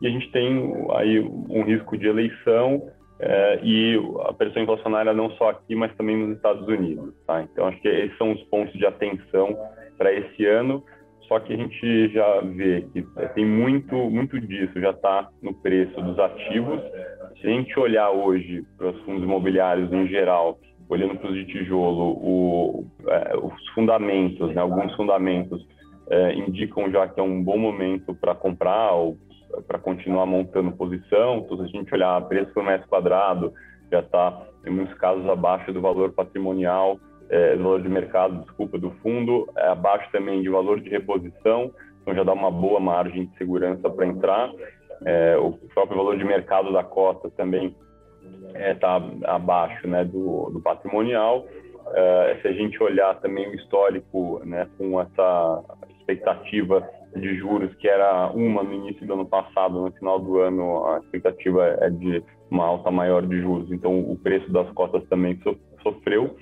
E 0.00 0.06
a 0.06 0.10
gente 0.10 0.30
tem 0.32 0.74
aí 0.92 1.20
um 1.20 1.62
risco 1.62 1.96
de 1.96 2.06
eleição 2.06 2.90
é, 3.20 3.60
e 3.62 4.00
a 4.26 4.32
pressão 4.32 4.62
inflacionária 4.62 5.12
não 5.12 5.30
só 5.32 5.50
aqui, 5.50 5.74
mas 5.74 5.94
também 5.96 6.16
nos 6.16 6.36
Estados 6.36 6.66
Unidos. 6.66 7.14
Tá? 7.26 7.42
Então, 7.42 7.66
acho 7.66 7.80
que 7.80 7.88
esses 7.88 8.16
são 8.18 8.32
os 8.32 8.42
pontos 8.44 8.72
de 8.74 8.86
atenção 8.86 9.56
para 9.96 10.12
esse 10.12 10.44
ano. 10.46 10.82
Só 11.28 11.40
que 11.40 11.52
a 11.54 11.56
gente 11.56 12.08
já 12.08 12.40
vê 12.40 12.86
que 12.92 13.04
é, 13.16 13.26
tem 13.28 13.46
muito, 13.46 13.94
muito 14.10 14.38
disso 14.40 14.80
já 14.80 14.90
está 14.90 15.28
no 15.42 15.54
preço 15.54 16.00
dos 16.02 16.18
ativos. 16.18 16.80
Se 17.40 17.46
a 17.46 17.50
gente 17.50 17.78
olhar 17.78 18.10
hoje 18.10 18.64
para 18.76 18.90
os 18.90 19.00
fundos 19.02 19.22
imobiliários 19.22 19.92
em 19.92 20.06
geral, 20.06 20.58
olhando 20.88 21.16
para 21.16 21.30
os 21.30 21.34
de 21.34 21.46
tijolo, 21.46 22.18
o, 22.20 22.86
é, 23.08 23.36
os 23.36 23.68
fundamentos, 23.70 24.54
né, 24.54 24.60
alguns 24.60 24.94
fundamentos 24.96 25.66
é, 26.10 26.34
indicam 26.34 26.90
já 26.90 27.08
que 27.08 27.18
é 27.18 27.22
um 27.22 27.42
bom 27.42 27.56
momento 27.56 28.14
para 28.14 28.34
comprar 28.34 28.92
ou 28.92 29.16
para 29.66 29.78
continuar 29.78 30.26
montando 30.26 30.72
posição. 30.72 31.38
Então, 31.38 31.56
se 31.56 31.62
a 31.62 31.66
gente 31.66 31.94
olhar 31.94 32.20
preço 32.22 32.52
por 32.52 32.62
metro 32.62 32.88
quadrado, 32.88 33.52
já 33.90 34.00
está, 34.00 34.42
em 34.66 34.70
muitos 34.70 34.94
casos, 34.98 35.26
abaixo 35.28 35.72
do 35.72 35.80
valor 35.80 36.12
patrimonial 36.12 36.98
é, 37.34 37.56
valor 37.56 37.82
de 37.82 37.88
mercado, 37.88 38.42
desculpa, 38.42 38.78
do 38.78 38.92
fundo, 39.02 39.50
é 39.56 39.66
abaixo 39.66 40.08
também 40.12 40.40
de 40.40 40.48
valor 40.48 40.80
de 40.80 40.88
reposição, 40.88 41.72
então 42.00 42.14
já 42.14 42.22
dá 42.22 42.32
uma 42.32 42.50
boa 42.50 42.78
margem 42.78 43.26
de 43.26 43.36
segurança 43.36 43.90
para 43.90 44.06
entrar. 44.06 44.52
É, 45.04 45.36
o 45.36 45.52
próprio 45.74 45.96
valor 45.96 46.16
de 46.16 46.24
mercado 46.24 46.72
da 46.72 46.84
cota 46.84 47.28
também 47.30 47.74
está 48.54 49.02
é, 49.22 49.30
abaixo 49.30 49.88
né, 49.88 50.04
do, 50.04 50.50
do 50.50 50.60
patrimonial. 50.60 51.44
É, 51.92 52.38
se 52.40 52.46
a 52.46 52.52
gente 52.52 52.80
olhar 52.80 53.20
também 53.20 53.48
o 53.48 53.54
histórico 53.56 54.40
né, 54.44 54.68
com 54.78 55.00
essa 55.00 55.64
expectativa 55.98 56.88
de 57.16 57.36
juros 57.36 57.74
que 57.74 57.88
era 57.88 58.30
uma 58.30 58.62
no 58.62 58.74
início 58.74 59.04
do 59.04 59.12
ano 59.12 59.26
passado, 59.26 59.80
no 59.80 59.90
final 59.92 60.20
do 60.20 60.38
ano 60.38 60.86
a 60.86 60.98
expectativa 60.98 61.66
é 61.80 61.90
de 61.90 62.22
uma 62.48 62.64
alta 62.64 62.92
maior 62.92 63.26
de 63.26 63.40
juros, 63.40 63.72
então 63.72 63.98
o 63.98 64.16
preço 64.16 64.50
das 64.52 64.70
cotas 64.70 65.02
também 65.08 65.36
sofreu. 65.82 66.36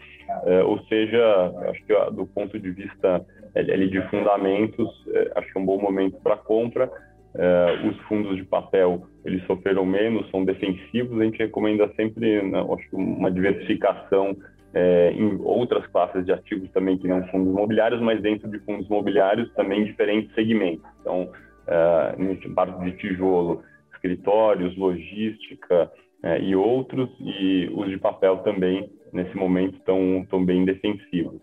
É, 0.44 0.62
ou 0.62 0.78
seja, 0.84 1.52
acho 1.70 1.84
que 1.84 1.94
do 2.12 2.26
ponto 2.26 2.58
de 2.58 2.70
vista 2.70 3.24
ali 3.54 3.88
de 3.88 4.00
fundamentos, 4.08 4.88
é, 5.08 5.32
acho 5.36 5.52
que 5.52 5.58
é 5.58 5.60
um 5.60 5.66
bom 5.66 5.80
momento 5.80 6.18
para 6.22 6.36
compra. 6.36 6.90
É, 7.34 7.88
os 7.88 7.96
fundos 8.02 8.36
de 8.36 8.44
papel 8.44 9.06
eles 9.24 9.44
sofreram 9.46 9.86
menos, 9.86 10.30
são 10.30 10.44
defensivos. 10.44 11.20
A 11.20 11.24
gente 11.24 11.38
recomenda 11.38 11.90
sempre, 11.94 12.42
né, 12.42 12.58
acho 12.58 12.96
uma 12.96 13.30
diversificação 13.30 14.36
é, 14.74 15.12
em 15.12 15.38
outras 15.42 15.86
classes 15.88 16.24
de 16.24 16.32
ativos 16.32 16.70
também 16.72 16.96
que 16.96 17.06
não 17.06 17.26
fundos 17.28 17.52
imobiliários, 17.52 18.00
mas 18.00 18.20
dentro 18.20 18.50
de 18.50 18.58
fundos 18.60 18.86
imobiliários 18.86 19.52
também 19.54 19.84
diferentes 19.84 20.34
segmentos. 20.34 20.84
Então, 21.00 21.30
é, 21.66 22.14
nesse 22.18 22.48
parte 22.50 22.82
de 22.84 22.92
tijolo, 22.92 23.62
escritórios, 23.94 24.76
logística 24.76 25.90
é, 26.22 26.40
e 26.40 26.56
outros, 26.56 27.08
e 27.20 27.70
os 27.74 27.88
de 27.88 27.98
papel 27.98 28.38
também 28.38 28.90
nesse 29.12 29.36
momento 29.36 29.76
estão 29.76 30.26
tão 30.30 30.44
bem 30.44 30.64
defensivos. 30.64 31.40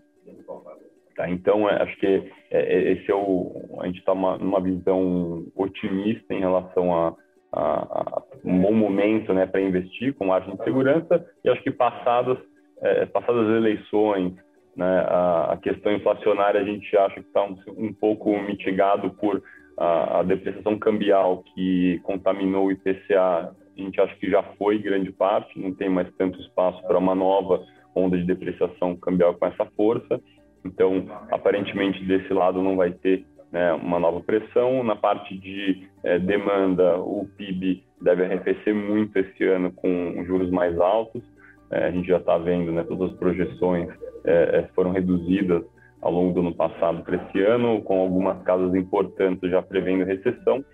Tá? 1.16 1.28
Então, 1.28 1.68
é, 1.68 1.82
acho 1.82 1.96
que 1.98 2.06
é, 2.06 2.22
é, 2.50 2.92
esse 2.92 3.10
é 3.10 3.14
o 3.14 3.78
a 3.80 3.86
gente 3.86 3.98
está 3.98 4.14
numa 4.14 4.60
visão 4.60 5.46
otimista 5.54 6.34
em 6.34 6.40
relação 6.40 6.94
a, 6.94 7.14
a, 7.52 7.62
a 7.62 8.22
um 8.44 8.60
bom 8.60 8.72
momento, 8.72 9.32
né, 9.32 9.46
para 9.46 9.60
investir 9.60 10.14
com 10.14 10.26
margem 10.26 10.56
de 10.56 10.64
segurança. 10.64 11.26
E 11.44 11.50
acho 11.50 11.62
que 11.62 11.70
passadas 11.70 12.38
é, 12.80 13.06
passadas 13.06 13.48
as 13.48 13.56
eleições, 13.56 14.34
né, 14.74 15.04
a, 15.06 15.52
a, 15.52 15.56
questão 15.58 15.92
inflacionária 15.92 16.60
a 16.60 16.64
gente 16.64 16.96
acha 16.96 17.14
que 17.16 17.26
está 17.26 17.44
um, 17.44 17.56
um, 17.76 17.92
pouco 17.92 18.38
mitigado 18.40 19.10
por 19.10 19.42
a, 19.76 20.20
a 20.20 20.22
depreciação 20.22 20.78
cambial 20.78 21.42
que 21.54 22.00
contaminou 22.02 22.66
o 22.66 22.72
IPCA 22.72 23.54
a 23.76 23.80
gente 23.80 24.00
acha 24.00 24.14
que 24.16 24.30
já 24.30 24.42
foi 24.58 24.78
grande 24.78 25.10
parte, 25.12 25.58
não 25.58 25.72
tem 25.72 25.88
mais 25.88 26.08
tanto 26.16 26.40
espaço 26.40 26.82
para 26.82 26.98
uma 26.98 27.14
nova 27.14 27.64
onda 27.94 28.16
de 28.16 28.24
depreciação 28.24 28.96
cambial 28.96 29.34
com 29.34 29.46
essa 29.46 29.64
força. 29.76 30.20
Então, 30.64 31.06
aparentemente, 31.30 32.04
desse 32.04 32.32
lado 32.32 32.62
não 32.62 32.76
vai 32.76 32.92
ter 32.92 33.24
né, 33.50 33.72
uma 33.72 33.98
nova 33.98 34.20
pressão. 34.20 34.82
Na 34.82 34.94
parte 34.94 35.36
de 35.36 35.88
é, 36.04 36.18
demanda, 36.18 36.98
o 36.98 37.26
PIB 37.36 37.82
deve 38.00 38.24
arrefecer 38.24 38.74
muito 38.74 39.16
esse 39.18 39.44
ano 39.44 39.72
com 39.72 40.22
juros 40.26 40.50
mais 40.50 40.78
altos. 40.78 41.22
É, 41.70 41.86
a 41.86 41.90
gente 41.90 42.08
já 42.08 42.18
está 42.18 42.36
vendo, 42.38 42.72
né, 42.72 42.84
todas 42.84 43.10
as 43.12 43.18
projeções 43.18 43.88
é, 44.24 44.68
foram 44.74 44.92
reduzidas 44.92 45.62
ao 46.02 46.12
longo 46.12 46.32
do 46.32 46.40
ano 46.40 46.54
passado 46.54 47.02
para 47.02 47.16
esse 47.16 47.42
ano, 47.42 47.82
com 47.82 48.00
algumas 48.00 48.42
casas 48.42 48.74
importantes 48.74 49.50
já 49.50 49.62
prevendo 49.62 50.04
recessão. 50.04 50.64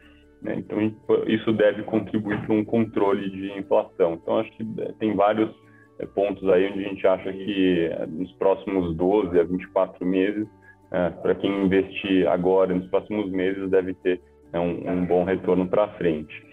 Né? 0.42 0.56
Então, 0.58 0.78
isso 1.26 1.52
deve 1.52 1.82
contribuir 1.82 2.40
para 2.44 2.54
um 2.54 2.64
controle 2.64 3.30
de 3.30 3.58
inflação. 3.58 4.14
Então, 4.14 4.38
acho 4.38 4.50
que 4.52 4.64
é, 4.78 4.92
tem 4.98 5.14
vários 5.14 5.50
é, 5.98 6.06
pontos 6.06 6.46
aí 6.48 6.70
onde 6.70 6.84
a 6.84 6.88
gente 6.88 7.06
acha 7.06 7.32
que 7.32 7.86
é, 7.86 8.06
nos 8.06 8.30
próximos 8.32 8.94
12 8.96 9.38
a 9.38 9.44
24 9.44 10.04
meses, 10.04 10.46
é, 10.92 11.10
para 11.10 11.34
quem 11.34 11.64
investir 11.64 12.28
agora, 12.28 12.74
nos 12.74 12.86
próximos 12.88 13.30
meses, 13.30 13.68
deve 13.70 13.94
ter 13.94 14.20
é, 14.52 14.60
um, 14.60 14.88
um, 14.88 15.06
bom 15.06 15.24
retorno 15.24 15.66
para 15.66 15.88
frente. 15.94 16.44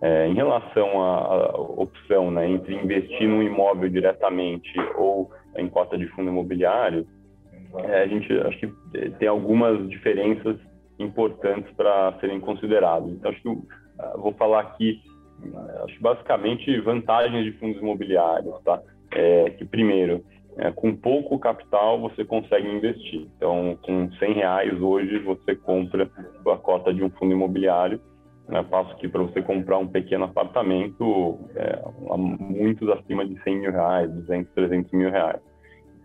É, 0.00 0.28
em 0.28 0.34
relação 0.34 1.02
à, 1.02 1.56
opção 1.56 2.30
né, 2.30 2.48
entre 2.48 2.74
investir 2.74 3.28
num 3.28 3.42
imóvel 3.42 3.88
diretamente 3.88 4.72
ou 4.96 5.30
em 5.56 5.68
cota 5.68 5.98
de 5.98 6.06
fundo 6.08 6.30
imobiliário, 6.30 7.06
a 7.74 8.06
gente 8.06 8.32
acho 8.32 8.58
que 8.60 9.10
tem 9.18 9.28
algumas 9.28 9.88
diferenças 9.90 10.56
importantes 10.98 11.72
para 11.74 12.18
serem 12.20 12.40
considerados. 12.40 13.10
Então, 13.12 13.30
acho 13.30 13.42
que 13.42 13.48
uh, 13.48 13.64
vou 14.16 14.32
falar 14.32 14.60
aqui, 14.60 15.00
uh, 15.44 15.84
acho 15.84 16.00
basicamente 16.00 16.80
vantagens 16.80 17.44
de 17.44 17.52
fundos 17.58 17.80
imobiliários, 17.80 18.60
tá? 18.62 18.80
É, 19.10 19.50
que 19.50 19.64
primeiro, 19.64 20.22
é, 20.58 20.72
com 20.72 20.94
pouco 20.94 21.38
capital 21.38 22.00
você 22.00 22.24
consegue 22.24 22.68
investir. 22.68 23.28
Então, 23.36 23.78
com 23.82 24.10
100 24.12 24.32
reais 24.34 24.80
hoje 24.80 25.18
você 25.20 25.54
compra 25.54 26.10
a 26.46 26.56
cota 26.56 26.92
de 26.92 27.02
um 27.02 27.10
fundo 27.10 27.32
imobiliário. 27.32 28.00
Né? 28.48 28.62
Passo 28.64 28.96
que 28.96 29.08
para 29.08 29.22
você 29.22 29.40
comprar 29.40 29.78
um 29.78 29.86
pequeno 29.86 30.24
apartamento, 30.24 31.38
é, 31.54 31.80
muitos 32.16 32.88
acima 32.90 33.24
de 33.24 33.40
100 33.42 33.60
mil 33.60 33.70
reais, 33.70 34.10
200, 34.10 34.52
300 34.52 34.92
mil 34.92 35.10
reais. 35.10 35.40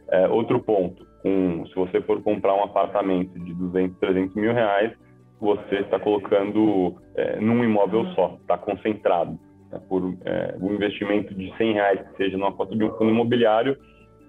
É, 0.10 0.28
outro 0.28 0.60
ponto, 0.60 1.06
com, 1.24 1.66
se 1.68 1.74
você 1.74 2.02
for 2.02 2.22
comprar 2.22 2.54
um 2.54 2.64
apartamento 2.64 3.40
de 3.40 3.54
200, 3.54 3.98
300 3.98 4.36
mil 4.36 4.54
reais, 4.54 4.92
você 5.40 5.78
está 5.78 6.00
colocando 6.00 6.96
é, 7.16 7.40
num 7.40 7.64
imóvel 7.64 8.06
só, 8.14 8.38
está 8.42 8.58
concentrado. 8.58 9.40
Né, 9.72 9.82
por 9.90 10.16
é, 10.26 10.56
um 10.62 10.74
investimento 10.74 11.34
de 11.34 11.56
100 11.58 11.74
reais, 11.74 12.02
que 12.10 12.18
seja 12.18 12.38
numa 12.38 12.52
cota 12.52 12.76
de 12.76 12.84
um 12.84 12.92
fundo 12.92 13.10
imobiliário, 13.10 13.78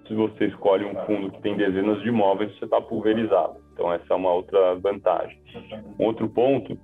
se 0.07 0.13
você 0.13 0.45
escolhe 0.45 0.85
um 0.85 0.95
fundo 1.05 1.31
que 1.31 1.41
tem 1.41 1.57
dezenas 1.57 2.01
de 2.01 2.09
imóveis, 2.09 2.55
você 2.57 2.65
está 2.65 2.79
pulverizado. 2.79 3.55
Então, 3.73 3.91
essa 3.91 4.05
é 4.13 4.15
uma 4.15 4.31
outra 4.31 4.75
vantagem. 4.75 5.37
Um 5.99 6.05
outro 6.05 6.29
ponto 6.29 6.77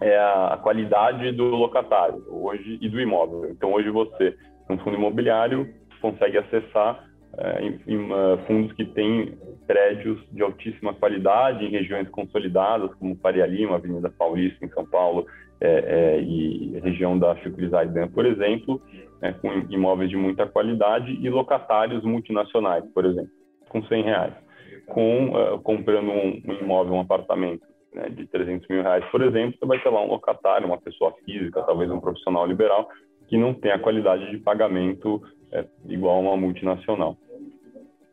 é 0.00 0.16
a 0.16 0.58
qualidade 0.62 1.32
do 1.32 1.44
locatário 1.44 2.24
hoje 2.30 2.78
e 2.80 2.88
do 2.88 3.00
imóvel. 3.00 3.50
Então, 3.50 3.72
hoje 3.72 3.90
você, 3.90 4.34
um 4.70 4.78
fundo 4.78 4.96
imobiliário, 4.96 5.68
consegue 6.00 6.38
acessar 6.38 7.04
é, 7.04 7.13
em, 7.60 7.80
em 7.86 8.12
uh, 8.12 8.38
fundos 8.46 8.72
que 8.72 8.84
têm 8.84 9.36
prédios 9.66 10.20
de 10.30 10.42
altíssima 10.42 10.94
qualidade 10.94 11.64
em 11.64 11.70
regiões 11.70 12.08
consolidadas, 12.08 12.94
como 12.94 13.16
Faria 13.16 13.46
Lima, 13.46 13.76
Avenida 13.76 14.10
Paulista, 14.10 14.64
em 14.64 14.68
São 14.70 14.84
Paulo, 14.86 15.26
é, 15.60 15.68
é, 15.68 16.20
e 16.20 16.78
região 16.80 17.18
da 17.18 17.36
Chucrizaidan, 17.36 18.08
por 18.08 18.26
exemplo, 18.26 18.82
né, 19.22 19.32
com 19.40 19.48
imóveis 19.70 20.10
de 20.10 20.16
muita 20.16 20.46
qualidade 20.46 21.12
e 21.12 21.30
locatários 21.30 22.04
multinacionais, 22.04 22.84
por 22.92 23.04
exemplo, 23.04 23.30
com 23.68 23.82
100 23.82 24.02
reais. 24.02 24.34
Com, 24.86 25.30
uh, 25.30 25.58
comprando 25.60 26.10
um, 26.10 26.42
um, 26.46 26.52
imóvel, 26.60 26.94
um 26.94 27.00
apartamento 27.00 27.62
né, 27.94 28.10
de 28.10 28.26
300 28.26 28.68
mil 28.68 28.82
reais, 28.82 29.04
por 29.10 29.22
exemplo, 29.22 29.58
você 29.58 29.64
vai 29.64 29.82
ter 29.82 29.88
lá 29.88 30.04
um 30.04 30.08
locatário, 30.08 30.66
uma 30.66 30.80
pessoa 30.80 31.14
física, 31.24 31.62
talvez 31.62 31.90
um 31.90 32.00
profissional 32.00 32.46
liberal, 32.46 32.88
que 33.26 33.38
não 33.38 33.54
tem 33.54 33.72
a 33.72 33.78
qualidade 33.78 34.30
de 34.30 34.38
pagamento 34.38 35.22
é, 35.50 35.64
igual 35.88 36.16
a 36.16 36.20
uma 36.20 36.36
multinacional. 36.36 37.16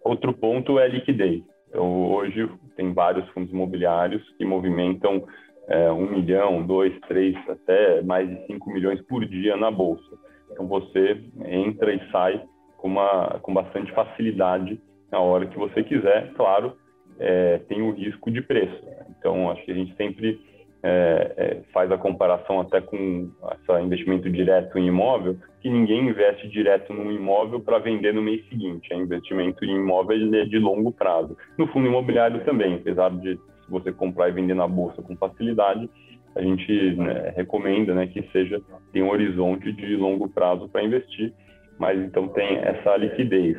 Outro 0.03 0.33
ponto 0.33 0.79
é 0.79 0.87
liquidez. 0.87 1.43
Então, 1.69 2.11
hoje 2.11 2.49
tem 2.75 2.93
vários 2.93 3.27
fundos 3.29 3.51
imobiliários 3.51 4.21
que 4.37 4.45
movimentam 4.45 5.23
é, 5.67 5.91
um 5.91 6.09
milhão, 6.09 6.65
dois, 6.65 6.93
três, 7.07 7.35
até 7.47 8.01
mais 8.01 8.29
de 8.29 8.45
cinco 8.45 8.69
milhões 8.71 9.01
por 9.01 9.25
dia 9.25 9.55
na 9.55 9.71
bolsa. 9.71 10.17
Então 10.51 10.67
você 10.67 11.23
entra 11.45 11.93
e 11.93 12.11
sai 12.11 12.43
com, 12.77 12.89
uma, 12.89 13.39
com 13.41 13.53
bastante 13.53 13.91
facilidade 13.93 14.81
na 15.11 15.19
hora 15.19 15.45
que 15.45 15.57
você 15.57 15.83
quiser. 15.83 16.33
Claro, 16.33 16.75
é, 17.19 17.59
tem 17.69 17.81
o 17.81 17.91
risco 17.91 18.29
de 18.29 18.41
preço. 18.41 18.83
Então 19.17 19.49
acho 19.49 19.63
que 19.63 19.71
a 19.71 19.75
gente 19.75 19.95
sempre 19.95 20.41
é, 20.83 21.33
é, 21.37 21.61
faz 21.71 21.91
a 21.91 21.97
comparação 21.97 22.59
até 22.59 22.81
com 22.81 23.29
esse 23.53 23.81
investimento 23.81 24.29
direto 24.29 24.79
em 24.79 24.87
imóvel, 24.87 25.37
que 25.61 25.69
ninguém 25.69 26.07
investe 26.09 26.47
direto 26.47 26.91
num 26.93 27.11
imóvel 27.11 27.59
para 27.59 27.77
vender 27.77 28.13
no 28.13 28.21
mês 28.21 28.47
seguinte. 28.49 28.91
É 28.91 28.97
investimento 28.97 29.63
em 29.63 29.75
imóvel 29.75 30.17
é 30.35 30.45
de 30.45 30.57
longo 30.57 30.91
prazo. 30.91 31.37
No 31.57 31.67
fundo 31.67 31.87
imobiliário 31.87 32.43
também, 32.43 32.75
apesar 32.75 33.11
de 33.11 33.39
você 33.69 33.91
comprar 33.91 34.29
e 34.29 34.31
vender 34.31 34.55
na 34.55 34.67
bolsa 34.67 35.01
com 35.01 35.15
facilidade, 35.15 35.89
a 36.35 36.41
gente 36.41 36.95
né, 36.95 37.33
recomenda 37.35 37.93
né, 37.93 38.07
que 38.07 38.23
seja 38.31 38.61
tem 38.91 39.03
um 39.03 39.11
horizonte 39.11 39.71
de 39.71 39.95
longo 39.95 40.29
prazo 40.29 40.67
para 40.69 40.83
investir, 40.83 41.33
mas 41.77 41.99
então 41.99 42.27
tem 42.29 42.57
essa 42.57 42.95
liquidez. 42.97 43.57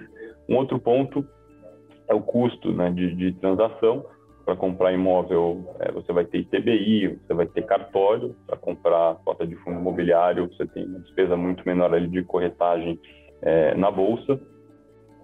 Um 0.48 0.56
outro 0.56 0.78
ponto 0.78 1.24
é 2.08 2.14
o 2.14 2.20
custo 2.20 2.72
né, 2.72 2.90
de, 2.90 3.14
de 3.14 3.32
transação. 3.32 4.04
Para 4.44 4.56
comprar 4.56 4.92
imóvel, 4.92 5.72
é, 5.78 5.92
você 5.92 6.12
vai 6.12 6.24
ter 6.24 6.38
ITBI, 6.38 7.18
você 7.26 7.34
vai 7.34 7.46
ter 7.46 7.62
cartório. 7.62 8.34
Para 8.46 8.56
comprar 8.56 9.16
cota 9.24 9.46
de 9.46 9.54
fundo 9.56 9.78
imobiliário, 9.78 10.48
você 10.48 10.66
tem 10.66 10.84
uma 10.84 10.98
despesa 11.00 11.36
muito 11.36 11.62
menor 11.64 11.94
ali 11.94 12.08
de 12.08 12.24
corretagem 12.24 12.98
é, 13.40 13.74
na 13.74 13.90
bolsa. 13.90 14.40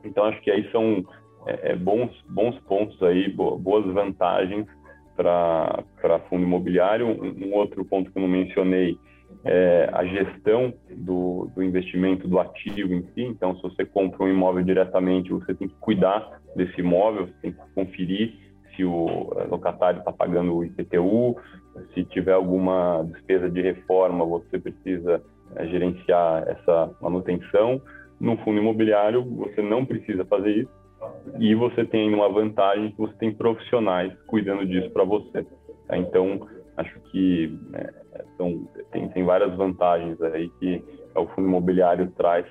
Então, 0.05 0.25
acho 0.25 0.41
que 0.41 0.51
aí 0.51 0.71
são 0.71 1.05
é, 1.47 1.73
é 1.73 1.77
bons, 1.77 2.11
bons 2.29 2.59
pontos 2.61 3.03
aí, 3.03 3.29
boas 3.29 3.87
vantagens 3.93 4.67
para 5.17 6.21
fundo 6.29 6.45
imobiliário. 6.45 7.07
Um, 7.09 7.47
um, 7.47 7.55
outro 7.55 7.85
ponto 7.85 8.13
que 8.13 8.19
eu 8.19 8.23
não 8.23 8.29
mencionei 8.29 8.97
é 9.45 9.91
a 9.93 10.05
gestão 10.05 10.73
do, 10.91 11.51
do 11.55 11.63
investimento 11.63 12.29
do 12.29 12.39
ativo 12.39 12.95
em 12.95 13.03
si. 13.15 13.23
Então, 13.23 13.57
se 13.57 13.63
você 13.63 13.85
compra 13.85 14.25
um 14.25 14.29
imóvel 14.29 14.63
diretamente, 14.63 15.31
você 15.31 15.55
tem 15.55 15.69
que 15.69 15.75
cuidar 15.81 16.41
desse 16.55 16.81
imóvel, 16.81 17.27
você 17.27 17.35
tem 17.43 17.53
que 17.53 17.59
conferir 17.75 18.48
se 18.79 18.85
o 18.85 19.27
locatário 19.51 19.99
está 19.99 20.13
pagando 20.13 20.55
o 20.55 20.65
IPTU, 20.65 21.37
se 21.93 22.05
tiver 22.05 22.33
alguma 22.33 23.05
despesa 23.13 23.51
de 23.51 23.61
reforma, 23.61 24.25
você 24.25 24.57
precisa 24.57 25.21
é, 25.57 25.67
gerenciar 25.67 26.45
essa 26.49 26.91
manutenção. 27.01 27.83
No 28.21 28.37
fundo 28.39 28.61
imobiliário, 28.61 29.25
você 29.25 29.61
não 29.61 29.85
precisa 29.85 30.25
fazer 30.25 30.51
isso 30.51 30.79
e 31.39 31.55
você 31.55 31.85
tem 31.85 32.13
uma 32.15 32.29
vantagem 32.29 32.93
que 32.93 32.99
você 32.99 33.15
tem 33.15 33.33
profissionais 33.33 34.13
cuidando 34.27 34.65
disso 34.65 34.91
para 34.91 35.05
você. 35.05 35.45
Tá? 35.87 35.97
Então, 35.97 36.49
acho 36.77 37.01
que 37.11 37.59
é, 37.75 38.25
são, 38.37 38.69
tem, 38.93 39.09
tem 39.09 39.25
várias 39.25 39.55
vantagens 39.57 40.21
aí 40.23 40.49
que 40.61 40.83
o 41.17 41.27
fundo 41.27 41.49
imobiliário 41.49 42.13
traz 42.17 42.47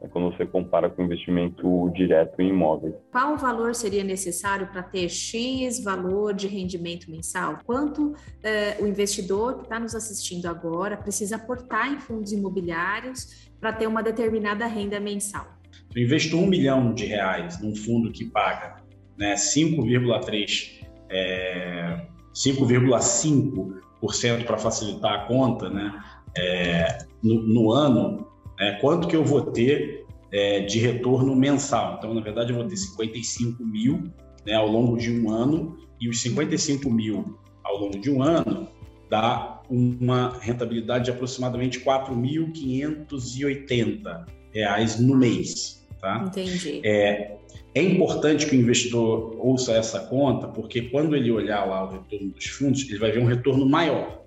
né, 0.00 0.08
quando 0.10 0.34
você 0.34 0.46
compara 0.46 0.88
com 0.88 1.02
investimento 1.02 1.90
direto 1.90 2.40
em 2.40 2.48
imóveis. 2.48 2.94
Qual 3.10 3.36
valor 3.36 3.74
seria 3.74 4.02
necessário 4.02 4.68
para 4.68 4.82
ter 4.82 5.08
X 5.08 5.82
valor 5.82 6.34
de 6.34 6.46
rendimento 6.46 7.10
mensal? 7.10 7.58
Quanto 7.64 8.14
é, 8.42 8.76
o 8.80 8.86
investidor 8.86 9.58
que 9.58 9.64
está 9.64 9.78
nos 9.78 9.94
assistindo 9.94 10.46
agora 10.46 10.96
precisa 10.96 11.36
aportar 11.36 11.92
em 11.92 11.98
fundos 11.98 12.32
imobiliários 12.32 13.50
para 13.60 13.72
ter 13.72 13.86
uma 13.86 14.02
determinada 14.02 14.66
renda 14.66 14.98
mensal? 14.98 15.46
Se 15.92 15.98
eu 15.98 16.04
investo 16.04 16.36
um 16.36 16.46
milhão 16.46 16.94
de 16.94 17.06
reais 17.06 17.60
num 17.60 17.74
fundo 17.74 18.12
que 18.12 18.24
paga 18.24 18.76
né, 19.18 19.34
5,3, 19.34 20.86
é, 21.10 22.06
5,5% 22.32 24.44
para 24.44 24.56
facilitar 24.56 25.12
a 25.12 25.26
conta 25.26 25.68
né, 25.68 26.00
é, 26.36 26.98
no, 27.22 27.42
no, 27.42 27.72
ano, 27.72 28.28
é, 28.60 28.72
quanto 28.72 29.08
que 29.08 29.16
eu 29.16 29.24
vou 29.24 29.52
ter 29.52 30.04
é, 30.30 30.60
de 30.60 30.78
retorno 30.78 31.34
mensal? 31.34 31.96
Então, 31.98 32.12
na 32.12 32.20
verdade, 32.20 32.52
eu 32.52 32.56
vou 32.56 32.66
ter 32.66 32.76
55 32.76 33.64
mil 33.64 34.12
né, 34.46 34.52
ao 34.54 34.68
longo 34.68 34.98
de 34.98 35.10
um 35.10 35.30
ano 35.30 35.78
e 36.00 36.08
os 36.08 36.20
55 36.20 36.88
mil 36.90 37.38
ao 37.64 37.78
longo 37.78 37.98
de 37.98 38.08
um 38.10 38.22
ano 38.22 38.68
dá 39.08 39.62
uma 39.68 40.38
rentabilidade 40.40 41.06
de 41.06 41.10
aproximadamente 41.10 41.80
4.580 41.80 44.26
reais 44.52 45.00
no 45.00 45.16
mês. 45.16 45.84
Tá? 46.00 46.22
Entendi. 46.26 46.80
É, 46.84 47.38
é 47.74 47.82
importante 47.82 48.46
que 48.46 48.54
o 48.56 48.60
investidor 48.60 49.36
ouça 49.38 49.72
essa 49.72 50.00
conta, 50.00 50.48
porque 50.48 50.82
quando 50.82 51.16
ele 51.16 51.30
olhar 51.30 51.64
lá 51.64 51.84
o 51.84 51.92
retorno 51.92 52.32
dos 52.32 52.46
fundos, 52.46 52.86
ele 52.88 52.98
vai 52.98 53.12
ver 53.12 53.20
um 53.20 53.26
retorno 53.26 53.68
maior. 53.68 54.19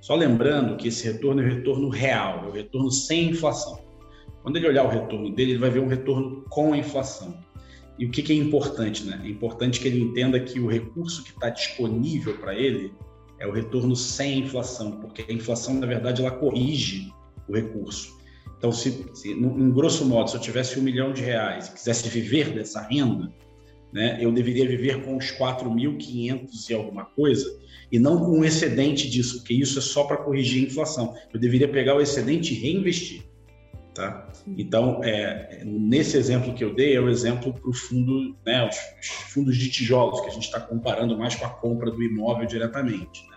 Só 0.00 0.14
lembrando 0.14 0.76
que 0.76 0.88
esse 0.88 1.04
retorno 1.04 1.42
é 1.42 1.44
o 1.44 1.48
retorno 1.48 1.88
real, 1.88 2.44
é 2.44 2.48
o 2.48 2.52
retorno 2.52 2.90
sem 2.90 3.30
inflação. 3.30 3.80
Quando 4.42 4.56
ele 4.56 4.68
olhar 4.68 4.84
o 4.84 4.88
retorno 4.88 5.34
dele, 5.34 5.52
ele 5.52 5.58
vai 5.58 5.70
ver 5.70 5.80
um 5.80 5.88
retorno 5.88 6.44
com 6.48 6.74
inflação. 6.74 7.36
E 7.98 8.06
o 8.06 8.10
que, 8.10 8.22
que 8.22 8.32
é 8.32 8.36
importante? 8.36 9.04
Né? 9.04 9.20
É 9.24 9.28
importante 9.28 9.80
que 9.80 9.88
ele 9.88 10.00
entenda 10.00 10.38
que 10.38 10.60
o 10.60 10.68
recurso 10.68 11.24
que 11.24 11.30
está 11.30 11.50
disponível 11.50 12.38
para 12.38 12.54
ele 12.54 12.92
é 13.38 13.46
o 13.46 13.52
retorno 13.52 13.96
sem 13.96 14.40
inflação, 14.40 14.92
porque 14.92 15.24
a 15.28 15.32
inflação, 15.32 15.74
na 15.74 15.86
verdade, 15.86 16.22
ela 16.22 16.30
corrige 16.30 17.12
o 17.48 17.54
recurso. 17.54 18.16
Então, 18.56 18.72
se, 18.72 19.04
se 19.14 19.32
em 19.32 19.70
grosso 19.70 20.04
modo, 20.04 20.30
se 20.30 20.36
eu 20.36 20.40
tivesse 20.40 20.78
um 20.78 20.82
milhão 20.82 21.12
de 21.12 21.22
reais 21.22 21.68
e 21.68 21.74
quisesse 21.74 22.08
viver 22.08 22.52
dessa 22.52 22.80
renda, 22.82 23.32
né, 23.92 24.18
eu 24.20 24.30
deveria 24.32 24.66
viver 24.66 25.02
com 25.02 25.16
os 25.16 25.30
4.500 25.32 26.70
e 26.70 26.74
alguma 26.74 27.04
coisa, 27.04 27.58
e 27.90 27.98
não 27.98 28.18
com 28.18 28.38
um 28.38 28.44
excedente 28.44 29.08
disso, 29.08 29.38
porque 29.38 29.54
isso 29.54 29.78
é 29.78 29.82
só 29.82 30.04
para 30.04 30.18
corrigir 30.18 30.64
a 30.64 30.66
inflação. 30.66 31.14
Eu 31.32 31.40
deveria 31.40 31.68
pegar 31.68 31.96
o 31.96 32.00
excedente 32.00 32.52
e 32.52 32.58
reinvestir. 32.58 33.22
Tá? 33.94 34.30
Então, 34.56 35.02
é, 35.02 35.62
nesse 35.64 36.16
exemplo 36.16 36.54
que 36.54 36.62
eu 36.62 36.72
dei, 36.72 36.94
é 36.94 37.00
o 37.00 37.08
exemplo 37.08 37.52
para 37.52 37.68
o 37.68 37.72
fundo, 37.72 38.36
né, 38.46 38.68
os, 38.68 38.76
os, 39.00 39.08
fundos 39.32 39.56
de 39.56 39.68
tijolos, 39.70 40.20
que 40.20 40.28
a 40.28 40.30
gente 40.30 40.44
está 40.44 40.60
comparando 40.60 41.18
mais 41.18 41.34
com 41.34 41.44
a 41.44 41.50
compra 41.50 41.90
do 41.90 42.00
imóvel 42.00 42.46
diretamente. 42.46 43.26
Né? 43.28 43.36